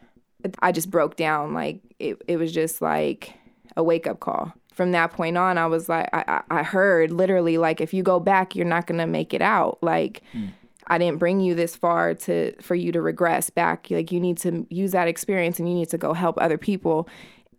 I 0.61 0.73
just 0.73 0.91
broke 0.91 1.17
down. 1.17 1.55
Like 1.55 1.81
it, 1.99 2.23
it 2.29 2.37
was 2.37 2.53
just 2.53 2.81
like 2.81 3.35
a 3.77 3.83
wake 3.83 4.07
up 4.07 4.21
call. 4.21 4.53
From 4.73 4.93
that 4.93 5.13
point 5.13 5.37
on, 5.37 5.57
I 5.57 5.67
was 5.67 5.89
like, 5.89 6.09
I, 6.13 6.43
I 6.51 6.63
heard 6.65 7.13
literally 7.13 7.59
like, 7.59 7.81
if 7.81 7.95
you 7.95 8.03
go 8.03 8.19
back, 8.19 8.57
you're 8.57 8.67
not 8.67 8.87
gonna 8.87 9.07
make 9.07 9.35
it 9.35 9.43
out. 9.43 9.79
Like. 9.83 10.23
Mm. 10.33 10.51
I 10.87 10.99
didn't 10.99 11.19
bring 11.19 11.41
you 11.41 11.55
this 11.55 11.77
far 11.77 12.15
to 12.15 12.55
for 12.61 12.75
you 12.75 12.93
to 12.93 13.01
regress 13.01 13.51
back. 13.51 13.87
Like 13.91 14.13
you 14.13 14.21
need 14.21 14.39
to 14.39 14.67
use 14.71 14.93
that 14.93 15.09
experience 15.09 15.59
and 15.59 15.69
you 15.69 15.75
need 15.75 15.91
to 15.91 15.99
go 15.99 16.13
help 16.13 16.39
other 16.39 16.59
people 16.59 17.09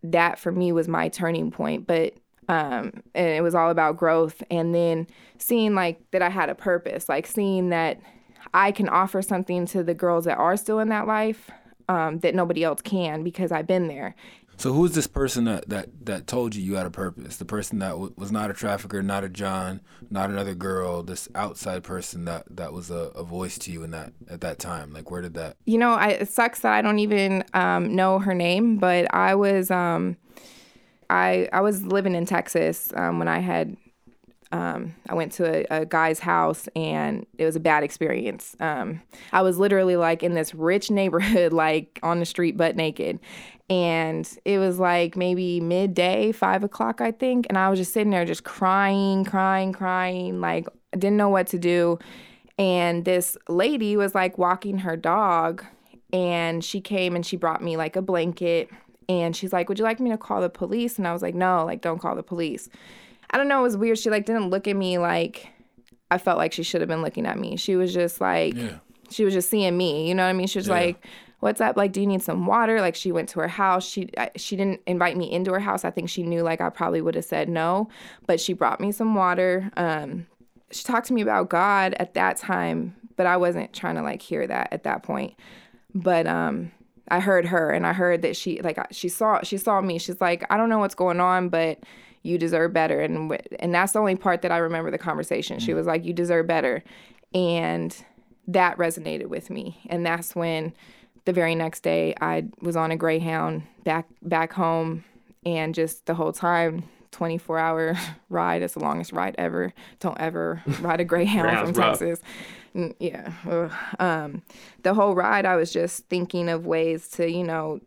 that 0.03 0.37
for 0.39 0.51
me 0.51 0.71
was 0.71 0.87
my 0.87 1.09
turning 1.09 1.51
point. 1.51 1.87
But 1.87 2.13
um, 2.47 2.91
and 3.15 3.27
it 3.29 3.41
was 3.41 3.55
all 3.55 3.71
about 3.71 3.97
growth. 3.97 4.43
And 4.51 4.73
then 4.73 5.07
seeing 5.39 5.73
like 5.73 5.99
that 6.11 6.21
I 6.21 6.29
had 6.29 6.49
a 6.49 6.55
purpose, 6.55 7.09
like 7.09 7.25
seeing 7.25 7.69
that 7.69 7.99
I 8.53 8.71
can 8.71 8.87
offer 8.87 9.21
something 9.21 9.65
to 9.67 9.83
the 9.83 9.93
girls 9.93 10.25
that 10.25 10.37
are 10.37 10.55
still 10.55 10.79
in 10.79 10.89
that 10.89 11.07
life 11.07 11.49
um, 11.89 12.19
that 12.19 12.35
nobody 12.35 12.63
else 12.63 12.81
can 12.81 13.23
because 13.23 13.51
I've 13.51 13.67
been 13.67 13.87
there. 13.87 14.15
So 14.57 14.73
who's 14.73 14.93
this 14.93 15.07
person 15.07 15.45
that, 15.45 15.67
that, 15.69 16.05
that 16.05 16.27
told 16.27 16.55
you 16.55 16.63
you 16.63 16.75
had 16.75 16.85
a 16.85 16.91
purpose? 16.91 17.37
The 17.37 17.45
person 17.45 17.79
that 17.79 17.89
w- 17.89 18.13
was 18.15 18.31
not 18.31 18.49
a 18.49 18.53
trafficker, 18.53 19.03
not 19.03 19.23
a 19.23 19.29
John, 19.29 19.81
not 20.09 20.29
another 20.29 20.55
girl. 20.55 21.03
This 21.03 21.27
outside 21.35 21.83
person 21.83 22.25
that, 22.25 22.45
that 22.49 22.73
was 22.73 22.89
a, 22.89 23.11
a 23.15 23.23
voice 23.23 23.57
to 23.59 23.71
you 23.71 23.83
in 23.83 23.91
that 23.91 24.13
at 24.29 24.41
that 24.41 24.59
time. 24.59 24.93
Like 24.93 25.11
where 25.11 25.21
did 25.21 25.33
that? 25.33 25.57
You 25.65 25.77
know, 25.77 25.91
I, 25.93 26.09
it 26.09 26.29
sucks 26.29 26.61
that 26.61 26.73
I 26.73 26.81
don't 26.81 26.99
even 26.99 27.43
um, 27.53 27.95
know 27.95 28.19
her 28.19 28.33
name, 28.33 28.77
but 28.77 29.13
I 29.13 29.35
was 29.35 29.69
um, 29.71 30.17
I 31.09 31.49
I 31.51 31.61
was 31.61 31.83
living 31.83 32.15
in 32.15 32.25
Texas 32.25 32.91
um, 32.95 33.19
when 33.19 33.27
I 33.27 33.39
had 33.39 33.75
um, 34.51 34.95
I 35.09 35.15
went 35.15 35.31
to 35.33 35.73
a, 35.73 35.81
a, 35.81 35.85
guy's 35.85 36.19
house 36.19 36.69
and 36.75 37.25
it 37.37 37.45
was 37.45 37.55
a 37.55 37.59
bad 37.59 37.83
experience. 37.83 38.55
Um, 38.59 39.01
I 39.33 39.41
was 39.41 39.57
literally 39.57 39.97
like 39.97 40.23
in 40.23 40.33
this 40.33 40.53
rich 40.53 40.89
neighborhood, 40.89 41.51
like 41.53 41.99
on 42.03 42.19
the 42.19 42.25
street, 42.25 42.55
butt 42.55 42.75
naked. 42.75 43.19
And 43.69 44.29
it 44.45 44.59
was 44.59 44.79
like 44.79 45.15
maybe 45.15 45.59
midday, 45.59 46.31
five 46.31 46.63
o'clock, 46.63 47.01
I 47.01 47.11
think. 47.11 47.47
And 47.49 47.57
I 47.57 47.69
was 47.69 47.79
just 47.79 47.93
sitting 47.93 48.11
there, 48.11 48.25
just 48.25 48.43
crying, 48.43 49.25
crying, 49.25 49.73
crying, 49.73 50.39
like, 50.39 50.67
I 50.93 50.97
didn't 50.97 51.17
know 51.17 51.29
what 51.29 51.47
to 51.47 51.59
do. 51.59 51.97
And 52.57 53.05
this 53.05 53.35
lady 53.49 53.97
was 53.97 54.13
like 54.13 54.37
walking 54.37 54.79
her 54.79 54.95
dog, 54.95 55.65
and 56.13 56.63
she 56.63 56.79
came 56.79 57.15
and 57.15 57.25
she 57.25 57.37
brought 57.37 57.61
me 57.61 57.75
like 57.75 57.95
a 57.95 58.01
blanket. 58.01 58.69
And 59.09 59.35
she's 59.35 59.51
like, 59.51 59.67
Would 59.67 59.79
you 59.79 59.83
like 59.85 59.99
me 59.99 60.09
to 60.11 60.17
call 60.17 60.41
the 60.41 60.49
police? 60.49 60.97
And 60.97 61.07
I 61.07 61.13
was 61.13 61.21
like, 61.21 61.35
No, 61.35 61.65
like, 61.65 61.81
don't 61.81 61.99
call 61.99 62.15
the 62.15 62.23
police. 62.23 62.69
I 63.31 63.37
don't 63.37 63.47
know, 63.47 63.59
it 63.59 63.63
was 63.63 63.77
weird. 63.77 63.97
She 63.97 64.09
like 64.09 64.25
didn't 64.25 64.49
look 64.49 64.67
at 64.67 64.75
me 64.75 64.97
like 64.99 65.49
I 66.11 66.17
felt 66.17 66.37
like 66.37 66.53
she 66.53 66.63
should 66.63 66.81
have 66.81 66.87
been 66.87 67.01
looking 67.01 67.25
at 67.25 67.37
me. 67.37 67.57
She 67.57 67.75
was 67.75 67.93
just 67.93 68.21
like, 68.21 68.55
yeah. 68.55 68.77
she 69.09 69.25
was 69.25 69.33
just 69.33 69.49
seeing 69.49 69.75
me. 69.75 70.07
You 70.07 70.15
know 70.15 70.23
what 70.23 70.29
I 70.29 70.33
mean? 70.33 70.47
She 70.47 70.59
was 70.59 70.67
yeah. 70.67 70.73
like, 70.73 71.05
what's 71.45 71.61
up? 71.61 71.77
Like 71.77 71.91
do 71.91 72.01
you 72.01 72.07
need 72.07 72.23
some 72.23 72.47
water? 72.47 72.81
Like 72.81 72.95
she 72.95 73.11
went 73.11 73.29
to 73.29 73.39
her 73.39 73.47
house. 73.47 73.87
She 73.87 74.09
she 74.35 74.55
didn't 74.55 74.81
invite 74.87 75.15
me 75.15 75.31
into 75.31 75.53
her 75.53 75.59
house. 75.59 75.85
I 75.85 75.91
think 75.91 76.09
she 76.09 76.23
knew 76.23 76.41
like 76.41 76.59
i 76.59 76.69
probably 76.71 77.01
would 77.01 77.13
have 77.13 77.23
said 77.23 77.47
no 77.47 77.87
but 78.25 78.41
she 78.41 78.53
brought 78.53 78.79
me 78.81 78.91
some 78.91 79.13
water. 79.13 79.71
Um 79.77 80.25
she 80.71 80.83
talked 80.83 81.05
to 81.07 81.13
me 81.13 81.21
about 81.21 81.49
god 81.49 81.93
at 81.99 82.15
that 82.15 82.37
time 82.37 82.95
but 83.15 83.27
i 83.27 83.37
wasn't 83.37 83.71
trying 83.71 83.93
to 83.93 84.01
like 84.01 84.23
hear 84.23 84.47
that 84.47 84.69
at 84.73 84.83
that 84.85 85.03
point. 85.03 85.35
But 85.93 86.25
um 86.25 86.71
i 87.09 87.19
heard 87.19 87.45
her 87.45 87.69
and 87.69 87.85
i 87.85 87.93
heard 87.93 88.23
that 88.23 88.35
she 88.35 88.59
like 88.61 88.79
she 88.91 89.07
saw 89.07 89.41
she 89.43 89.57
saw 89.59 89.81
me. 89.81 89.99
She's 89.99 90.19
like 90.19 90.43
i 90.49 90.57
don't 90.57 90.69
know 90.69 90.79
what's 90.79 90.95
going 90.95 91.19
on 91.19 91.49
but 91.49 91.77
you 92.23 92.39
deserve 92.39 92.73
better. 92.73 93.01
And 93.01 93.39
and 93.59 93.71
that's 93.71 93.93
the 93.93 93.99
only 93.99 94.15
part 94.15 94.41
that 94.41 94.51
i 94.51 94.57
remember 94.57 94.89
the 94.89 94.97
conversation. 94.97 95.59
She 95.59 95.73
mm. 95.73 95.75
was 95.75 95.85
like 95.85 96.05
you 96.05 96.11
deserve 96.11 96.47
better. 96.47 96.83
And 97.35 97.95
that 98.47 98.77
resonated 98.77 99.27
with 99.27 99.51
me. 99.51 99.79
And 99.89 100.03
that's 100.03 100.35
when 100.35 100.73
the 101.25 101.33
very 101.33 101.55
next 101.55 101.81
day 101.81 102.15
I 102.21 102.45
was 102.61 102.75
on 102.75 102.91
a 102.91 102.95
Greyhound 102.95 103.63
back 103.83 104.07
back 104.21 104.53
home 104.53 105.03
and 105.45 105.75
just 105.75 106.05
the 106.05 106.15
whole 106.15 106.31
time 106.31 106.83
24 107.11 107.59
hour 107.59 107.97
ride 108.29 108.61
it's 108.61 108.73
the 108.73 108.79
longest 108.79 109.11
ride 109.11 109.35
ever 109.37 109.73
don't 109.99 110.19
ever 110.19 110.61
ride 110.81 111.01
a 111.01 111.05
Greyhound 111.05 111.67
from 111.67 111.73
Texas 111.73 112.21
yeah 112.99 113.31
um, 113.99 114.41
the 114.83 114.93
whole 114.93 115.15
ride 115.15 115.45
I 115.45 115.55
was 115.55 115.71
just 115.71 116.05
thinking 116.07 116.49
of 116.49 116.65
ways 116.65 117.07
to 117.09 117.29
you 117.29 117.43
know 117.43 117.79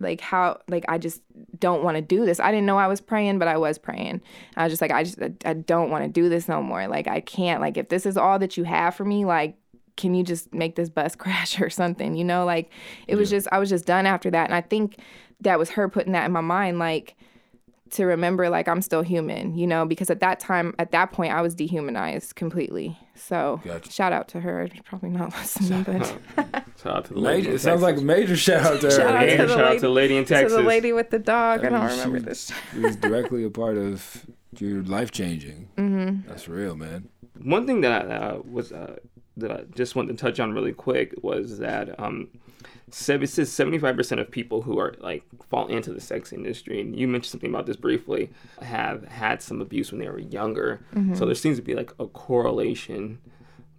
like 0.00 0.20
how 0.20 0.60
like 0.68 0.84
I 0.88 0.98
just 0.98 1.22
don't 1.58 1.82
want 1.82 1.96
to 1.96 2.02
do 2.02 2.24
this. 2.24 2.40
I 2.40 2.50
didn't 2.50 2.66
know 2.66 2.78
I 2.78 2.86
was 2.86 3.00
praying, 3.00 3.38
but 3.38 3.48
I 3.48 3.56
was 3.56 3.78
praying. 3.78 4.20
I 4.56 4.64
was 4.64 4.72
just 4.72 4.82
like 4.82 4.90
I 4.90 5.04
just 5.04 5.20
I, 5.20 5.32
I 5.44 5.54
don't 5.54 5.90
want 5.90 6.04
to 6.04 6.10
do 6.10 6.28
this 6.28 6.48
no 6.48 6.62
more. 6.62 6.86
Like 6.86 7.08
I 7.08 7.20
can't 7.20 7.60
like 7.60 7.76
if 7.76 7.88
this 7.88 8.06
is 8.06 8.16
all 8.16 8.38
that 8.38 8.56
you 8.56 8.64
have 8.64 8.94
for 8.94 9.04
me, 9.04 9.24
like 9.24 9.56
can 9.96 10.14
you 10.14 10.22
just 10.22 10.52
make 10.52 10.76
this 10.76 10.88
bus 10.88 11.14
crash 11.16 11.60
or 11.60 11.70
something 11.70 12.14
you 12.14 12.24
know? 12.24 12.44
Like 12.44 12.70
it 13.06 13.14
yeah. 13.14 13.16
was 13.16 13.30
just 13.30 13.48
i 13.52 13.58
was 13.58 13.68
just 13.68 13.86
done 13.86 14.06
after 14.06 14.30
that. 14.30 14.44
And 14.46 14.54
i 14.54 14.60
think 14.60 14.98
that 15.40 15.58
was 15.58 15.70
her 15.70 15.88
putting 15.88 16.12
that 16.12 16.24
in 16.24 16.32
my 16.32 16.40
mind 16.40 16.78
like 16.78 17.16
to 17.90 18.06
remember 18.06 18.48
like 18.48 18.66
i'm 18.66 18.80
still 18.80 19.02
human 19.02 19.56
you 19.56 19.66
know? 19.66 19.84
Because 19.84 20.10
at 20.10 20.20
that 20.20 20.40
time 20.40 20.74
at 20.78 20.90
that 20.92 21.12
point 21.12 21.32
i 21.32 21.40
was 21.40 21.54
dehumanized 21.54 22.34
completely. 22.34 22.98
So 23.16 23.60
gotcha. 23.64 23.90
shout 23.92 24.12
out 24.12 24.26
to 24.28 24.40
her. 24.40 24.68
Probably 24.84 25.10
not 25.10 25.32
listening 25.38 25.82
but 25.84 26.06
shout 26.82 26.96
out 26.96 27.04
to 27.06 27.14
the 27.14 27.20
lady 27.20 27.48
it 27.48 27.60
sounds 27.60 27.82
like 27.82 27.98
a 27.98 28.00
major 28.00 28.36
shout 28.36 28.64
out 28.64 28.80
to 28.80 28.86
her. 28.86 28.92
Shout, 28.92 29.14
out 29.14 29.20
to, 29.20 29.36
shout 29.36 29.48
lady, 29.48 29.62
out 29.62 29.74
to 29.74 29.80
the 29.80 29.88
lady 29.88 30.16
in 30.16 30.24
texas 30.24 30.52
to 30.52 30.62
the 30.62 30.68
lady 30.68 30.92
with 30.92 31.10
the 31.10 31.18
dog. 31.18 31.60
I, 31.60 31.64
mean, 31.64 31.74
i 31.74 31.88
don't 31.88 31.98
remember 31.98 32.20
this. 32.20 32.52
she 32.72 32.80
was 32.80 32.96
directly 32.96 33.44
a 33.44 33.50
part 33.50 33.76
of 33.76 34.26
your 34.60 34.82
life 34.82 35.10
changing 35.10 35.68
mm-hmm. 35.76 36.28
that's 36.28 36.48
real 36.48 36.76
man. 36.76 37.08
One 37.42 37.66
thing 37.66 37.80
that 37.80 38.10
uh, 38.10 38.38
was 38.48 38.72
uh, 38.72 38.96
that 39.36 39.50
I 39.50 39.64
just 39.74 39.96
wanted 39.96 40.16
to 40.16 40.22
touch 40.22 40.40
on 40.40 40.52
really 40.52 40.72
quick 40.72 41.14
was 41.22 41.58
that 41.58 41.98
um, 41.98 42.28
it 42.86 42.94
says 42.94 43.50
75% 43.50 44.20
of 44.20 44.30
people 44.30 44.62
who 44.62 44.78
are 44.78 44.94
like 45.00 45.24
fall 45.50 45.66
into 45.66 45.92
the 45.92 46.00
sex 46.00 46.32
industry, 46.32 46.80
and 46.80 46.98
you 46.98 47.08
mentioned 47.08 47.30
something 47.30 47.50
about 47.50 47.66
this 47.66 47.76
briefly, 47.76 48.30
have 48.62 49.04
had 49.08 49.42
some 49.42 49.60
abuse 49.60 49.90
when 49.90 50.00
they 50.00 50.08
were 50.08 50.20
younger. 50.20 50.84
Mm-hmm. 50.94 51.14
So 51.14 51.26
there 51.26 51.34
seems 51.34 51.56
to 51.56 51.62
be 51.62 51.74
like 51.74 51.92
a 51.98 52.06
correlation 52.06 53.18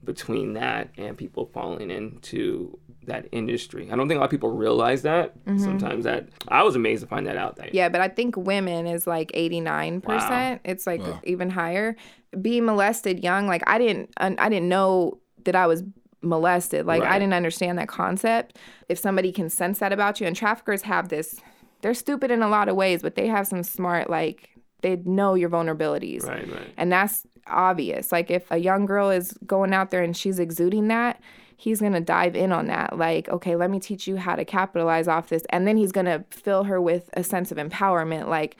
between 0.03 0.53
that 0.53 0.89
and 0.97 1.17
people 1.17 1.49
falling 1.53 1.89
into 1.89 2.77
that 3.07 3.27
industry. 3.31 3.89
I 3.91 3.95
don't 3.95 4.07
think 4.07 4.17
a 4.17 4.19
lot 4.19 4.25
of 4.25 4.31
people 4.31 4.51
realize 4.51 5.03
that. 5.03 5.37
Mm-hmm. 5.45 5.63
Sometimes 5.63 6.03
that 6.05 6.29
I 6.47 6.63
was 6.63 6.75
amazed 6.75 7.01
to 7.01 7.07
find 7.07 7.25
that 7.27 7.37
out. 7.37 7.55
That 7.57 7.73
yeah, 7.73 7.89
but 7.89 8.01
I 8.01 8.07
think 8.07 8.35
women 8.35 8.87
is 8.87 9.07
like 9.07 9.31
eighty 9.33 9.61
nine 9.61 10.01
percent. 10.01 10.61
It's 10.65 10.85
like 10.85 11.01
wow. 11.01 11.19
even 11.23 11.49
higher. 11.49 11.95
Being 12.41 12.65
molested 12.65 13.23
young, 13.23 13.47
like 13.47 13.63
I 13.65 13.77
didn't, 13.77 14.11
I 14.17 14.49
didn't 14.49 14.67
know 14.67 15.19
that 15.45 15.55
I 15.55 15.67
was 15.67 15.83
molested. 16.21 16.85
Like 16.85 17.03
right. 17.03 17.13
I 17.13 17.19
didn't 17.19 17.33
understand 17.33 17.77
that 17.79 17.87
concept. 17.87 18.57
If 18.89 18.99
somebody 18.99 19.31
can 19.31 19.49
sense 19.49 19.79
that 19.79 19.93
about 19.93 20.19
you, 20.19 20.27
and 20.27 20.35
traffickers 20.35 20.81
have 20.83 21.09
this, 21.09 21.39
they're 21.81 21.93
stupid 21.93 22.31
in 22.31 22.41
a 22.41 22.49
lot 22.49 22.67
of 22.67 22.75
ways, 22.75 23.01
but 23.01 23.15
they 23.15 23.27
have 23.27 23.47
some 23.47 23.63
smart 23.63 24.09
like 24.09 24.49
they 24.81 24.97
know 24.97 25.35
your 25.35 25.49
vulnerabilities. 25.49 26.23
Right, 26.23 26.51
right. 26.51 26.73
And 26.77 26.91
that's 26.91 27.25
obvious. 27.47 28.11
Like 28.11 28.29
if 28.29 28.49
a 28.51 28.57
young 28.57 28.85
girl 28.85 29.09
is 29.09 29.37
going 29.45 29.73
out 29.73 29.91
there 29.91 30.03
and 30.03 30.15
she's 30.15 30.39
exuding 30.39 30.87
that, 30.89 31.21
he's 31.57 31.79
going 31.79 31.93
to 31.93 32.01
dive 32.01 32.35
in 32.35 32.51
on 32.51 32.67
that. 32.67 32.97
Like, 32.97 33.29
okay, 33.29 33.55
let 33.55 33.69
me 33.69 33.79
teach 33.79 34.07
you 34.07 34.17
how 34.17 34.35
to 34.35 34.45
capitalize 34.45 35.07
off 35.07 35.29
this. 35.29 35.43
And 35.49 35.67
then 35.67 35.77
he's 35.77 35.91
going 35.91 36.05
to 36.05 36.23
fill 36.29 36.65
her 36.65 36.81
with 36.81 37.09
a 37.13 37.23
sense 37.23 37.51
of 37.51 37.57
empowerment 37.57 38.27
like 38.27 38.57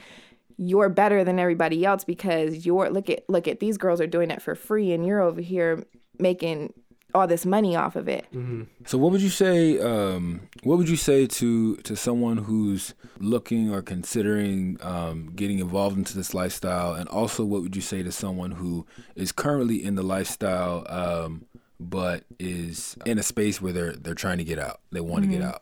you're 0.58 0.90
better 0.90 1.24
than 1.24 1.38
everybody 1.38 1.84
else 1.84 2.06
because 2.06 2.66
you're 2.66 2.90
look 2.90 3.10
at 3.10 3.30
look 3.30 3.46
at 3.46 3.60
these 3.60 3.78
girls 3.78 4.00
are 4.00 4.08
doing 4.08 4.32
it 4.32 4.42
for 4.42 4.56
free 4.56 4.94
and 4.94 5.06
you're 5.06 5.20
over 5.20 5.42
here 5.42 5.84
making 6.20 6.74
all 7.16 7.28
this 7.28 7.46
money 7.46 7.76
off 7.76 7.96
of 7.96 8.08
it. 8.08 8.28
Mm-hmm. 8.34 8.64
So 8.86 8.98
what 8.98 9.12
would 9.14 9.22
you 9.22 9.30
say? 9.30 9.80
Um, 9.80 10.42
what 10.64 10.78
would 10.78 10.90
you 10.90 10.98
say 10.98 11.26
to 11.26 11.78
to 11.78 11.96
someone 11.96 12.38
who's 12.38 12.94
looking 13.20 13.74
or 13.74 13.82
considering 13.82 14.78
um, 14.82 15.32
getting 15.34 15.60
involved 15.60 15.98
into 15.98 16.16
this 16.16 16.34
lifestyle? 16.34 16.94
And 16.94 17.08
also, 17.10 17.46
what 17.46 17.62
would 17.62 17.76
you 17.76 17.82
say 17.82 18.04
to 18.04 18.12
someone 18.12 18.52
who 18.52 18.86
is 19.16 19.32
currently 19.32 19.84
in 19.84 19.96
the 19.96 20.04
lifestyle 20.04 20.86
um, 20.90 21.46
but 21.80 22.26
is 22.38 22.98
in 23.06 23.18
a 23.18 23.24
space 23.24 23.62
where 23.62 23.72
they're 23.72 23.94
they're 23.94 24.14
trying 24.14 24.38
to 24.38 24.44
get 24.44 24.60
out? 24.60 24.82
They 24.92 25.02
want 25.02 25.24
mm-hmm. 25.24 25.32
to 25.32 25.38
get 25.38 25.48
out. 25.48 25.62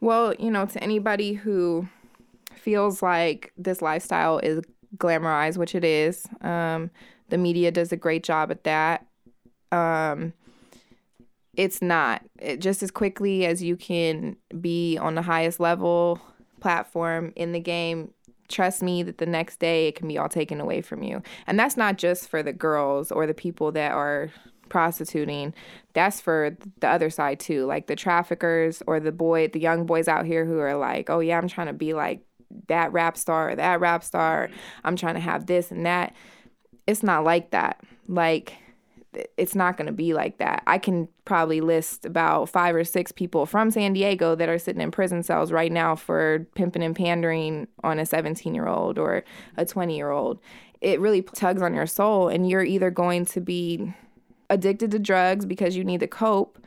Well, 0.00 0.34
you 0.34 0.50
know, 0.50 0.66
to 0.66 0.82
anybody 0.82 1.34
who 1.34 1.88
feels 2.54 3.02
like 3.02 3.52
this 3.56 3.80
lifestyle 3.80 4.38
is 4.38 4.64
glamorized, 4.96 5.56
which 5.56 5.74
it 5.74 5.84
is, 5.84 6.26
um, 6.42 6.90
the 7.28 7.38
media 7.38 7.70
does 7.70 7.92
a 7.92 7.96
great 7.96 8.24
job 8.24 8.50
at 8.50 8.64
that 8.64 9.06
um, 9.72 10.32
it's 11.56 11.82
not. 11.82 12.22
It, 12.38 12.60
just 12.60 12.82
as 12.82 12.90
quickly 12.90 13.46
as 13.46 13.62
you 13.62 13.76
can 13.76 14.36
be 14.60 14.98
on 14.98 15.14
the 15.14 15.22
highest 15.22 15.60
level 15.60 16.20
platform 16.60 17.32
in 17.36 17.52
the 17.52 17.60
game, 17.60 18.12
trust 18.48 18.82
me 18.82 19.02
that 19.02 19.18
the 19.18 19.26
next 19.26 19.58
day 19.58 19.88
it 19.88 19.96
can 19.96 20.08
be 20.08 20.18
all 20.18 20.28
taken 20.28 20.60
away 20.60 20.80
from 20.80 21.02
you. 21.02 21.22
And 21.46 21.58
that's 21.58 21.76
not 21.76 21.98
just 21.98 22.28
for 22.28 22.42
the 22.42 22.52
girls 22.52 23.10
or 23.10 23.26
the 23.26 23.34
people 23.34 23.72
that 23.72 23.92
are 23.92 24.30
prostituting. 24.68 25.52
That's 25.92 26.20
for 26.20 26.56
the 26.80 26.88
other 26.88 27.10
side 27.10 27.40
too, 27.40 27.66
like 27.66 27.86
the 27.86 27.96
traffickers 27.96 28.82
or 28.86 29.00
the 29.00 29.12
boy, 29.12 29.48
the 29.48 29.60
young 29.60 29.84
boys 29.84 30.08
out 30.08 30.24
here 30.24 30.46
who 30.46 30.58
are 30.58 30.76
like, 30.76 31.10
"Oh 31.10 31.20
yeah, 31.20 31.36
I'm 31.36 31.48
trying 31.48 31.66
to 31.66 31.72
be 31.74 31.92
like 31.92 32.22
that 32.68 32.92
rap 32.92 33.16
star 33.16 33.50
or 33.50 33.56
that 33.56 33.80
rap 33.80 34.04
star. 34.04 34.50
I'm 34.84 34.96
trying 34.96 35.14
to 35.14 35.20
have 35.20 35.46
this 35.46 35.70
and 35.70 35.86
that. 35.86 36.14
It's 36.86 37.02
not 37.02 37.24
like 37.24 37.50
that. 37.50 37.80
Like, 38.08 38.54
it's 39.36 39.54
not 39.54 39.76
going 39.76 39.86
to 39.86 39.92
be 39.92 40.14
like 40.14 40.38
that. 40.38 40.62
I 40.66 40.78
can 40.78 41.08
probably 41.24 41.60
list 41.60 42.04
about 42.04 42.48
five 42.48 42.74
or 42.74 42.84
six 42.84 43.12
people 43.12 43.46
from 43.46 43.70
San 43.70 43.92
Diego 43.92 44.34
that 44.34 44.48
are 44.48 44.58
sitting 44.58 44.80
in 44.80 44.90
prison 44.90 45.22
cells 45.22 45.52
right 45.52 45.70
now 45.70 45.94
for 45.94 46.46
pimping 46.54 46.82
and 46.82 46.96
pandering 46.96 47.68
on 47.84 47.98
a 47.98 48.06
17 48.06 48.54
year 48.54 48.66
old 48.66 48.98
or 48.98 49.24
a 49.56 49.64
20 49.64 49.96
year 49.96 50.10
old. 50.10 50.40
It 50.80 51.00
really 51.00 51.22
tugs 51.22 51.62
on 51.62 51.74
your 51.74 51.86
soul, 51.86 52.28
and 52.28 52.48
you're 52.48 52.64
either 52.64 52.90
going 52.90 53.24
to 53.26 53.40
be 53.40 53.94
addicted 54.50 54.90
to 54.90 54.98
drugs 54.98 55.46
because 55.46 55.76
you 55.76 55.84
need 55.84 56.00
to 56.00 56.08
cope, 56.08 56.58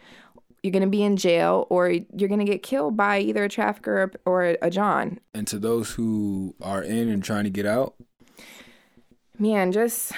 you're 0.64 0.72
going 0.72 0.82
to 0.82 0.90
be 0.90 1.04
in 1.04 1.18
jail, 1.18 1.68
or 1.70 1.90
you're 1.90 2.30
going 2.30 2.40
to 2.40 2.46
get 2.46 2.64
killed 2.64 2.96
by 2.96 3.20
either 3.20 3.44
a 3.44 3.50
trafficker 3.50 4.12
or 4.26 4.58
a 4.62 4.70
John. 4.70 5.20
And 5.34 5.46
to 5.48 5.60
those 5.60 5.92
who 5.92 6.56
are 6.62 6.82
in 6.82 7.10
and 7.10 7.24
trying 7.24 7.44
to 7.44 7.50
get 7.50 7.66
out, 7.66 7.96
man, 9.38 9.72
just 9.72 10.14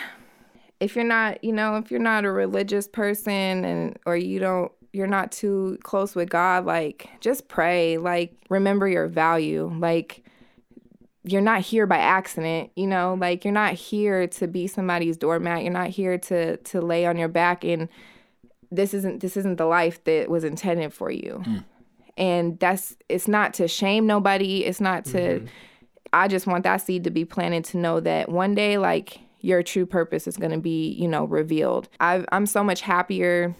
if 0.80 0.96
you're 0.96 1.06
not, 1.06 1.44
you 1.44 1.54
know, 1.54 1.78
if 1.78 1.92
you're 1.92 2.00
not 2.00 2.26
a 2.26 2.32
religious 2.32 2.88
person 2.88 3.66
and 3.66 3.98
or 4.06 4.16
you 4.16 4.40
don't 4.40 4.72
you're 4.94 5.08
not 5.08 5.32
too 5.32 5.78
close 5.84 6.16
with 6.16 6.30
God, 6.30 6.66
like 6.66 7.10
just 7.20 7.48
pray, 7.48 7.98
like 7.98 8.36
remember 8.50 8.88
your 8.88 9.08
value. 9.08 9.72
Like 9.78 10.24
you're 11.24 11.42
not 11.42 11.62
here 11.62 11.86
by 11.86 11.98
accident, 11.98 12.72
you 12.76 12.88
know, 12.88 13.18
like 13.20 13.44
you're 13.44 13.54
not 13.54 13.74
here 13.74 14.28
to 14.28 14.48
be 14.48 14.68
somebody's 14.68 15.18
doormat. 15.18 15.64
You're 15.64 15.74
not 15.74 15.90
here 15.90 16.18
to 16.18 16.58
to 16.58 16.82
lay 16.82 17.06
on 17.06 17.18
your 17.18 17.28
back 17.28 17.64
and 17.64 17.90
this 18.72 18.94
isn't 18.94 19.22
this 19.22 19.38
isn't 19.38 19.58
the 19.58 19.66
life 19.66 20.04
that 20.06 20.30
was 20.30 20.44
intended 20.44 20.94
for 20.94 21.10
you. 21.12 21.44
Mm. 21.46 21.64
And 22.18 22.60
that's 22.60 22.96
it's 23.10 23.28
not 23.28 23.54
to 23.56 23.68
shame 23.68 24.08
nobody. 24.08 24.66
It's 24.66 24.82
not 24.82 25.06
to 25.06 25.18
mm-hmm. 25.18 25.46
I 26.14 26.28
just 26.28 26.48
want 26.48 26.64
that 26.64 26.78
seed 26.78 27.04
to 27.04 27.12
be 27.12 27.26
planted 27.26 27.66
to 27.66 27.78
know 27.78 28.00
that 28.00 28.30
one 28.30 28.56
day 28.56 28.78
like 28.78 29.20
your 29.42 29.64
true 29.64 29.86
purpose 29.86 30.28
is 30.28 30.38
going 30.38 30.52
to 30.52 30.58
be, 30.58 30.90
you 30.92 31.08
know, 31.08 31.26
revealed. 31.26 31.90
i 32.00 32.26
I'm 32.32 32.46
so 32.46 32.64
much 32.64 32.82
happier. 32.82 33.56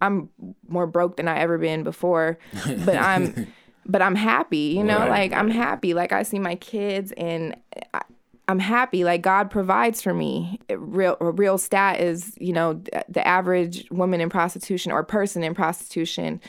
I'm 0.00 0.28
more 0.68 0.86
broke 0.86 1.16
than 1.16 1.28
I 1.28 1.38
ever 1.38 1.58
been 1.58 1.82
before, 1.84 2.38
but 2.84 2.96
I'm, 2.96 3.46
but 3.86 4.02
I'm 4.02 4.14
happy. 4.14 4.74
You 4.76 4.84
know, 4.84 4.98
right. 4.98 5.08
like 5.08 5.32
I'm 5.32 5.50
happy. 5.50 5.94
Like 5.94 6.12
I 6.12 6.22
see 6.22 6.38
my 6.38 6.54
kids 6.56 7.12
and. 7.12 7.56
I, 7.94 8.02
I'm 8.48 8.58
happy. 8.58 9.04
Like 9.04 9.22
God 9.22 9.50
provides 9.50 10.02
for 10.02 10.12
me. 10.12 10.58
Real, 10.68 11.16
a 11.20 11.30
real 11.30 11.58
stat 11.58 12.00
is, 12.00 12.36
you 12.38 12.52
know, 12.52 12.82
the 13.08 13.26
average 13.26 13.88
woman 13.90 14.20
in 14.20 14.28
prostitution 14.30 14.90
or 14.90 15.04
person 15.04 15.44
in 15.44 15.54
prostitution 15.54 16.40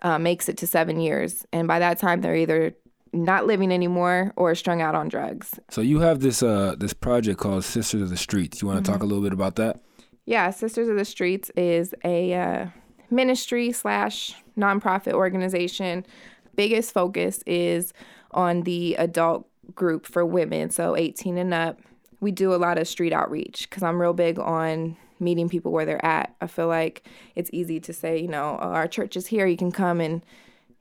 uh, 0.00 0.18
makes 0.18 0.48
it 0.48 0.56
to 0.58 0.66
seven 0.66 0.98
years, 0.98 1.46
and 1.52 1.68
by 1.68 1.78
that 1.78 1.98
time 1.98 2.20
they're 2.20 2.34
either 2.34 2.74
not 3.12 3.46
living 3.46 3.70
anymore 3.72 4.32
or 4.36 4.54
strung 4.54 4.80
out 4.80 4.94
on 4.94 5.08
drugs. 5.08 5.58
So 5.70 5.80
you 5.80 6.00
have 6.00 6.20
this 6.20 6.42
uh 6.42 6.74
this 6.78 6.92
project 6.92 7.38
called 7.38 7.64
Sisters 7.64 8.02
of 8.02 8.10
the 8.10 8.16
Streets. 8.16 8.62
You 8.62 8.68
want 8.68 8.84
to 8.84 8.90
mm-hmm. 8.90 8.98
talk 8.98 9.02
a 9.02 9.06
little 9.06 9.22
bit 9.22 9.32
about 9.32 9.56
that? 9.56 9.80
Yeah, 10.24 10.50
Sisters 10.50 10.88
of 10.88 10.96
the 10.96 11.04
Streets 11.04 11.50
is 11.56 11.94
a 12.04 12.34
uh, 12.34 12.66
ministry 13.10 13.72
slash 13.72 14.34
nonprofit 14.56 15.12
organization. 15.12 16.06
Biggest 16.54 16.92
focus 16.92 17.42
is 17.46 17.92
on 18.30 18.62
the 18.62 18.94
adult 18.96 19.48
group 19.74 20.06
for 20.06 20.24
women, 20.24 20.70
so 20.70 20.96
18 20.96 21.38
and 21.38 21.52
up. 21.52 21.80
We 22.20 22.30
do 22.30 22.54
a 22.54 22.56
lot 22.56 22.78
of 22.78 22.86
street 22.86 23.12
outreach 23.12 23.68
because 23.68 23.82
I'm 23.82 24.00
real 24.00 24.12
big 24.12 24.38
on 24.38 24.96
meeting 25.18 25.48
people 25.48 25.72
where 25.72 25.84
they're 25.84 26.04
at. 26.04 26.34
I 26.40 26.46
feel 26.46 26.68
like 26.68 27.08
it's 27.34 27.50
easy 27.52 27.80
to 27.80 27.92
say, 27.92 28.20
you 28.20 28.28
know, 28.28 28.58
oh, 28.60 28.68
our 28.68 28.86
church 28.86 29.16
is 29.16 29.26
here, 29.26 29.46
you 29.46 29.56
can 29.56 29.72
come 29.72 30.00
and 30.00 30.24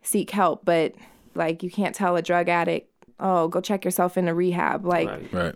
seek 0.03 0.29
help, 0.31 0.65
but 0.65 0.93
like 1.35 1.63
you 1.63 1.71
can't 1.71 1.95
tell 1.95 2.15
a 2.15 2.21
drug 2.21 2.49
addict, 2.49 2.89
oh, 3.19 3.47
go 3.47 3.61
check 3.61 3.85
yourself 3.85 4.17
into 4.17 4.33
rehab. 4.33 4.85
Like 4.85 5.07
right. 5.07 5.33
right. 5.33 5.55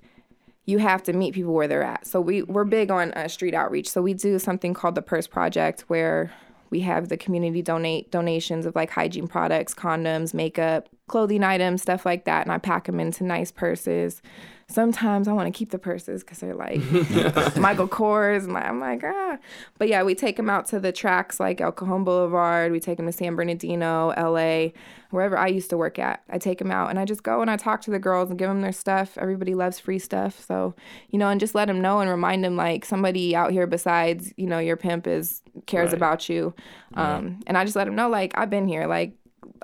you 0.65 0.77
have 0.79 1.03
to 1.03 1.13
meet 1.13 1.33
people 1.33 1.53
where 1.53 1.67
they're 1.67 1.83
at. 1.83 2.07
So 2.07 2.21
we 2.21 2.43
we're 2.43 2.63
big 2.63 2.91
on 2.91 3.11
uh, 3.13 3.27
street 3.27 3.53
outreach. 3.53 3.89
So 3.89 4.01
we 4.01 4.13
do 4.13 4.39
something 4.39 4.73
called 4.73 4.95
the 4.95 5.01
Purse 5.01 5.27
Project 5.27 5.85
where 5.87 6.31
we 6.69 6.81
have 6.81 7.09
the 7.09 7.17
community 7.17 7.61
donate 7.61 8.11
donations 8.11 8.65
of 8.65 8.75
like 8.75 8.89
hygiene 8.89 9.27
products, 9.27 9.73
condoms, 9.73 10.33
makeup, 10.33 10.89
clothing 11.07 11.43
items, 11.43 11.81
stuff 11.81 12.05
like 12.05 12.25
that, 12.25 12.45
and 12.45 12.51
I 12.51 12.57
pack 12.57 12.85
them 12.85 12.99
into 12.99 13.23
nice 13.23 13.51
purses 13.51 14.21
sometimes 14.67 15.27
I 15.27 15.33
want 15.33 15.53
to 15.53 15.57
keep 15.57 15.69
the 15.69 15.79
purses 15.79 16.23
because 16.23 16.39
they're 16.39 16.55
like 16.55 16.77
Michael 17.55 17.87
Kors. 17.87 18.45
And 18.45 18.57
I'm 18.57 18.79
like, 18.79 19.03
ah. 19.03 19.37
But 19.77 19.87
yeah, 19.87 20.03
we 20.03 20.15
take 20.15 20.37
them 20.37 20.49
out 20.49 20.65
to 20.67 20.79
the 20.79 20.91
tracks 20.91 21.39
like 21.39 21.61
El 21.61 21.71
Cajon 21.71 22.03
Boulevard. 22.03 22.71
We 22.71 22.79
take 22.79 22.97
them 22.97 23.05
to 23.05 23.11
San 23.11 23.35
Bernardino, 23.35 24.13
LA, 24.17 24.69
wherever 25.11 25.37
I 25.37 25.47
used 25.47 25.69
to 25.69 25.77
work 25.77 25.99
at. 25.99 26.23
I 26.29 26.37
take 26.37 26.59
them 26.59 26.71
out 26.71 26.89
and 26.89 26.99
I 26.99 27.05
just 27.05 27.23
go 27.23 27.41
and 27.41 27.51
I 27.51 27.57
talk 27.57 27.81
to 27.81 27.91
the 27.91 27.99
girls 27.99 28.29
and 28.29 28.39
give 28.39 28.49
them 28.49 28.61
their 28.61 28.71
stuff. 28.71 29.17
Everybody 29.17 29.53
loves 29.53 29.79
free 29.79 29.99
stuff. 29.99 30.43
So, 30.45 30.73
you 31.09 31.19
know, 31.19 31.29
and 31.29 31.39
just 31.39 31.55
let 31.55 31.65
them 31.65 31.81
know 31.81 31.99
and 31.99 32.09
remind 32.09 32.43
them 32.43 32.55
like 32.55 32.85
somebody 32.85 33.35
out 33.35 33.51
here 33.51 33.67
besides, 33.67 34.33
you 34.35 34.47
know, 34.47 34.59
your 34.59 34.77
pimp 34.77 35.05
is 35.07 35.41
cares 35.67 35.87
right. 35.87 35.97
about 35.97 36.27
you. 36.27 36.53
Um, 36.95 37.39
And 37.47 37.57
I 37.57 37.63
just 37.63 37.75
let 37.75 37.85
them 37.85 37.95
know 37.95 38.09
like 38.09 38.37
I've 38.37 38.49
been 38.49 38.67
here, 38.67 38.87
like 38.87 39.13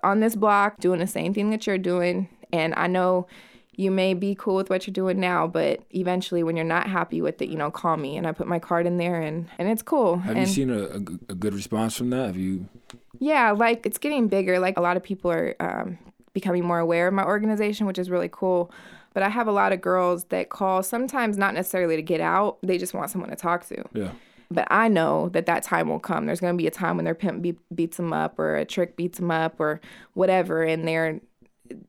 on 0.03 0.19
this 0.19 0.35
block 0.35 0.79
doing 0.79 0.99
the 0.99 1.07
same 1.07 1.33
thing 1.33 1.49
that 1.51 1.67
you're 1.67 1.77
doing. 1.77 2.29
And 2.51 2.73
I 2.75 2.87
know 2.87 3.27
you 3.75 3.89
may 3.89 4.13
be 4.13 4.35
cool 4.35 4.55
with 4.55 4.69
what 4.69 4.85
you're 4.85 4.93
doing 4.93 5.19
now, 5.19 5.47
but 5.47 5.81
eventually 5.91 6.43
when 6.43 6.55
you're 6.55 6.65
not 6.65 6.87
happy 6.87 7.21
with 7.21 7.41
it, 7.41 7.49
you 7.49 7.57
know, 7.57 7.71
call 7.71 7.97
me 7.97 8.17
and 8.17 8.27
I 8.27 8.31
put 8.31 8.47
my 8.47 8.59
card 8.59 8.85
in 8.85 8.97
there 8.97 9.21
and, 9.21 9.47
and 9.57 9.69
it's 9.69 9.81
cool. 9.81 10.17
Have 10.17 10.35
and, 10.35 10.47
you 10.47 10.53
seen 10.53 10.69
a, 10.69 10.83
a, 10.83 10.95
a, 11.29 11.35
good 11.35 11.53
response 11.53 11.95
from 11.95 12.09
that? 12.09 12.27
Have 12.27 12.37
you? 12.37 12.67
Yeah, 13.19 13.51
like 13.51 13.85
it's 13.85 13.97
getting 13.97 14.27
bigger. 14.27 14.59
Like 14.59 14.77
a 14.77 14.81
lot 14.81 14.97
of 14.97 15.03
people 15.03 15.31
are 15.31 15.55
um, 15.59 15.97
becoming 16.33 16.65
more 16.65 16.79
aware 16.79 17.07
of 17.07 17.13
my 17.13 17.23
organization, 17.23 17.85
which 17.85 17.97
is 17.97 18.09
really 18.09 18.29
cool. 18.31 18.71
But 19.13 19.23
I 19.23 19.29
have 19.29 19.47
a 19.47 19.51
lot 19.51 19.73
of 19.73 19.81
girls 19.81 20.25
that 20.25 20.49
call 20.49 20.83
sometimes 20.83 21.37
not 21.37 21.53
necessarily 21.53 21.95
to 21.95 22.01
get 22.01 22.21
out, 22.21 22.57
they 22.61 22.77
just 22.77 22.93
want 22.93 23.09
someone 23.09 23.29
to 23.29 23.35
talk 23.35 23.65
to. 23.67 23.83
Yeah. 23.93 24.11
But 24.51 24.67
I 24.69 24.87
know 24.87 25.29
that 25.29 25.45
that 25.45 25.63
time 25.63 25.87
will 25.87 25.99
come. 25.99 26.25
There's 26.25 26.39
going 26.39 26.53
to 26.53 26.57
be 26.57 26.67
a 26.67 26.71
time 26.71 26.97
when 26.97 27.05
their 27.05 27.15
pimp 27.15 27.41
be- 27.41 27.57
beats 27.73 27.97
them 27.97 28.13
up 28.13 28.37
or 28.37 28.57
a 28.57 28.65
trick 28.65 28.95
beats 28.95 29.17
them 29.17 29.31
up 29.31 29.59
or 29.59 29.81
whatever, 30.13 30.63
and 30.63 30.87
they're 30.87 31.21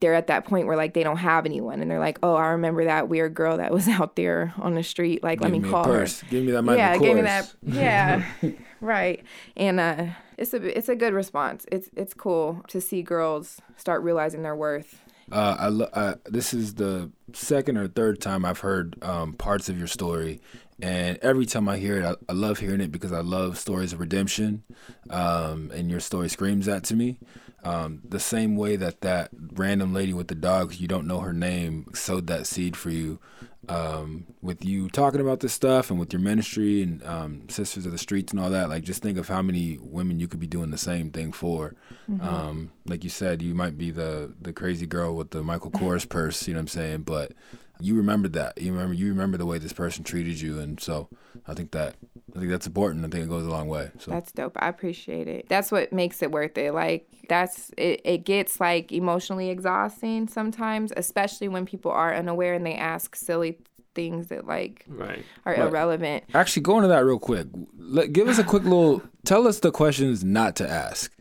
they're 0.01 0.15
at 0.15 0.29
that 0.29 0.45
point 0.45 0.67
where 0.67 0.77
like 0.77 0.95
they 0.95 1.03
don't 1.03 1.17
have 1.17 1.45
anyone 1.45 1.81
and 1.81 1.91
they're 1.91 1.99
like, 1.99 2.19
oh, 2.23 2.35
I 2.35 2.49
remember 2.49 2.85
that 2.85 3.09
weird 3.09 3.35
girl 3.35 3.57
that 3.57 3.73
was 3.73 3.89
out 3.89 4.17
there 4.17 4.55
on 4.59 4.75
the 4.75 4.83
street. 4.83 5.23
Like, 5.23 5.41
give 5.41 5.51
let 5.51 5.53
me, 5.53 5.61
me 5.61 5.71
call 5.71 5.85
her. 5.85 6.07
Give 6.31 6.45
me 6.45 6.53
that 6.53 6.63
Michael 6.63 6.79
Yeah, 6.79 6.99
give 6.99 7.17
me 7.17 7.23
that. 7.23 7.55
Yeah, 7.63 8.25
right. 8.81 9.25
And 9.57 9.81
uh, 9.81 10.07
it's 10.39 10.55
a 10.55 10.79
it's 10.79 10.89
a 10.89 10.97
good 10.97 11.15
response. 11.15 11.67
It's 11.71 11.91
it's 11.97 12.15
cool 12.15 12.63
to 12.69 12.81
see 12.81 13.03
girls 13.03 13.61
start 13.77 14.03
realizing 14.03 14.43
their 14.43 14.57
worth. 14.57 15.01
Uh, 15.31 15.57
I, 15.59 15.69
lo- 15.69 15.89
I 15.95 16.15
this 16.27 16.53
is 16.53 16.75
the 16.75 17.11
second 17.33 17.79
or 17.79 17.89
third 17.89 18.21
time 18.21 18.45
I've 18.45 18.59
heard 18.59 19.03
um, 19.03 19.33
parts 19.35 19.69
of 19.69 19.79
your 19.79 19.87
story, 19.87 20.41
and 20.81 21.19
every 21.19 21.47
time 21.47 21.69
I 21.69 21.79
hear 21.79 21.99
it, 21.99 22.05
I, 22.05 22.15
I, 22.29 22.33
love 22.33 22.59
hearing 22.59 22.81
it 22.81 22.91
because 22.91 23.13
I 23.13 23.21
love 23.21 23.59
stories 23.59 23.93
of 23.93 24.01
redemption, 24.01 24.65
um, 25.11 25.71
and 25.75 25.91
your 25.91 26.01
story 26.01 26.29
screams 26.29 26.67
that 26.67 26.85
to 26.85 26.97
me. 26.97 27.19
Um, 27.65 28.01
the 28.05 28.19
same 28.19 28.57
way 28.57 28.75
that 28.77 29.03
that 29.03 29.31
random 29.53 29.95
lady 29.95 30.13
with 30.13 30.29
the 30.29 30.35
dogs, 30.35 30.81
you 30.81 30.89
don't 30.89 31.07
know 31.07 31.21
her 31.21 31.33
name, 31.33 31.87
sowed 31.95 32.27
that 32.27 32.47
seed 32.47 32.77
for 32.77 32.91
you. 32.91 33.21
Um, 33.69 34.27
with 34.41 34.65
you 34.65 34.89
talking 34.89 35.21
about 35.21 35.39
this 35.39 35.53
stuff 35.53 35.89
and 35.89 36.01
with 36.01 36.13
your 36.13 36.21
ministry 36.21 36.83
and 36.83 37.01
um, 37.05 37.49
Sisters 37.49 37.87
of 37.87 37.93
the 37.93 37.99
Streets 37.99 38.33
and 38.33 38.41
all 38.41 38.51
that, 38.51 38.69
like 38.69 38.83
just 38.83 39.03
think 39.03 39.19
of 39.19 39.29
how 39.29 39.41
many 39.41 39.79
women 39.81 40.19
you 40.19 40.27
could 40.27 40.41
be 40.41 40.49
doing 40.49 40.71
the 40.71 40.79
same 40.79 41.13
thing 41.13 41.31
for. 41.31 41.77
Mm-hmm. 42.11 42.27
Um, 42.27 42.73
like 42.87 43.05
you 43.05 43.11
said, 43.11 43.41
you 43.41 43.55
might 43.55 43.79
be 43.79 43.93
the 43.93 44.35
the 44.41 44.53
crazy 44.53 44.87
girl 44.87 45.15
with 45.15 45.31
the 45.31 45.45
Michael 45.45 45.71
Kors 45.71 46.09
purse, 46.09 46.49
you 46.49 46.55
know 46.55 46.59
what 46.59 46.63
I'm 46.63 46.69
saying? 46.69 47.03
But 47.03 47.35
you 47.83 47.95
remember 47.97 48.29
that. 48.29 48.61
You 48.61 48.73
remember 48.73 48.95
you 48.95 49.09
remember 49.09 49.37
the 49.39 49.47
way 49.47 49.59
this 49.59 49.73
person 49.73 50.05
treated 50.05 50.41
you, 50.41 50.59
and 50.59 50.81
so 50.81 51.09
I 51.47 51.55
think 51.55 51.73
that 51.73 51.97
I 52.35 52.39
think 52.39 52.51
that's 52.51 52.67
important. 52.67 53.05
I 53.05 53.09
think 53.09 53.25
it 53.25 53.29
goes 53.29 53.47
a 53.47 53.51
long 53.51 53.69
way. 53.69 53.91
So 53.99 54.11
that's 54.11 54.33
dope. 54.33 54.57
I 54.59 54.69
appreciate 54.69 55.29
it. 55.29 55.47
That's 55.49 55.71
what 55.71 55.93
makes 55.93 56.23
it 56.23 56.31
worth 56.31 56.57
it. 56.57 56.73
Like 56.73 57.09
that's 57.29 57.71
it. 57.77 58.01
It 58.05 58.25
gets 58.25 58.61
like 58.61 58.93
emotionally 58.93 59.51
exhausting 59.51 60.29
sometimes, 60.29 60.93
especially 60.97 61.49
when 61.49 61.67
people 61.67 61.91
are 61.91 62.15
unaware 62.15 62.55
and 62.55 62.65
they 62.65 62.75
ask 62.75 63.17
silly 63.17 63.59
things 63.95 64.29
that 64.29 64.47
like 64.47 64.85
right. 64.89 65.25
are 65.45 65.53
right. 65.53 65.61
irrelevant. 65.61 66.25
Actually, 66.35 66.63
go 66.63 66.77
into 66.77 66.89
that 66.89 67.05
real 67.05 67.19
quick. 67.19 67.47
Let, 67.77 68.13
give 68.13 68.29
us 68.29 68.39
a 68.39 68.45
quick 68.45 68.65
little. 68.65 69.03
Tell 69.25 69.47
us 69.47 69.61
the 69.61 69.71
questions 69.71 70.25
not 70.25 70.57
to 70.57 70.69
ask 70.69 71.13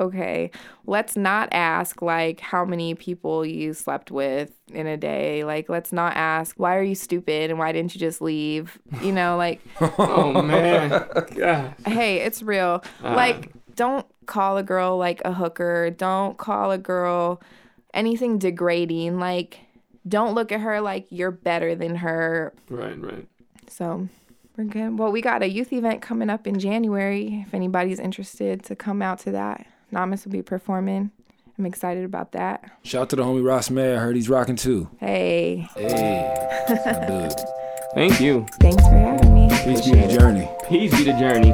okay, 0.00 0.50
let's 0.86 1.16
not 1.16 1.48
ask 1.52 2.00
like 2.02 2.40
how 2.40 2.64
many 2.64 2.94
people 2.94 3.44
you 3.44 3.74
slept 3.74 4.10
with 4.10 4.50
in 4.72 4.86
a 4.86 4.96
day. 4.96 5.44
Like, 5.44 5.68
let's 5.68 5.92
not 5.92 6.16
ask 6.16 6.56
why 6.58 6.76
are 6.76 6.82
you 6.82 6.94
stupid 6.94 7.50
and 7.50 7.58
why 7.58 7.72
didn't 7.72 7.94
you 7.94 8.00
just 8.00 8.20
leave? 8.20 8.78
You 9.02 9.12
know, 9.12 9.36
like, 9.36 9.60
oh 9.80 10.42
man, 10.42 10.90
God. 11.36 11.74
hey, 11.86 12.18
it's 12.18 12.42
real. 12.42 12.82
Uh. 13.04 13.14
Like, 13.14 13.52
don't 13.76 14.06
call 14.26 14.56
a 14.56 14.62
girl 14.62 14.96
like 14.96 15.20
a 15.24 15.32
hooker. 15.32 15.90
Don't 15.90 16.38
call 16.38 16.70
a 16.70 16.78
girl 16.78 17.40
anything 17.94 18.38
degrading. 18.38 19.18
Like, 19.18 19.60
don't 20.08 20.34
look 20.34 20.52
at 20.52 20.60
her 20.60 20.80
like 20.80 21.06
you're 21.10 21.30
better 21.30 21.74
than 21.74 21.96
her. 21.96 22.54
Right, 22.68 22.98
right. 23.00 23.26
So 23.68 24.08
we're 24.56 24.64
good. 24.64 24.98
Well, 24.98 25.12
we 25.12 25.20
got 25.20 25.42
a 25.42 25.48
youth 25.48 25.72
event 25.72 26.02
coming 26.02 26.30
up 26.30 26.46
in 26.46 26.58
January. 26.58 27.44
If 27.46 27.54
anybody's 27.54 27.98
interested 27.98 28.62
to 28.64 28.76
come 28.76 29.02
out 29.02 29.18
to 29.20 29.30
that. 29.32 29.66
Namas 29.92 30.24
will 30.24 30.32
be 30.32 30.42
performing. 30.42 31.10
I'm 31.58 31.66
excited 31.66 32.04
about 32.04 32.32
that. 32.32 32.70
Shout 32.82 33.02
out 33.02 33.10
to 33.10 33.16
the 33.16 33.22
homie 33.24 33.44
Ross 33.44 33.68
May. 33.70 33.94
I 33.94 33.98
heard 33.98 34.16
he's 34.16 34.28
rocking 34.30 34.56
too. 34.56 34.88
Hey, 34.98 35.68
Hey, 35.74 36.64
that's 36.68 36.86
my 36.86 37.06
dude. 37.06 37.34
Thank 37.94 38.20
you. 38.20 38.46
thanks 38.60 38.82
for 38.84 38.94
having 38.94 39.34
me. 39.34 39.48
Peace 39.48 39.62
be 39.64 39.70
Appreciate 39.90 40.06
the 40.08 40.14
it. 40.14 40.18
journey. 40.20 40.48
Peace 40.68 40.96
be 40.96 41.04
the 41.04 41.18
journey. 41.18 41.52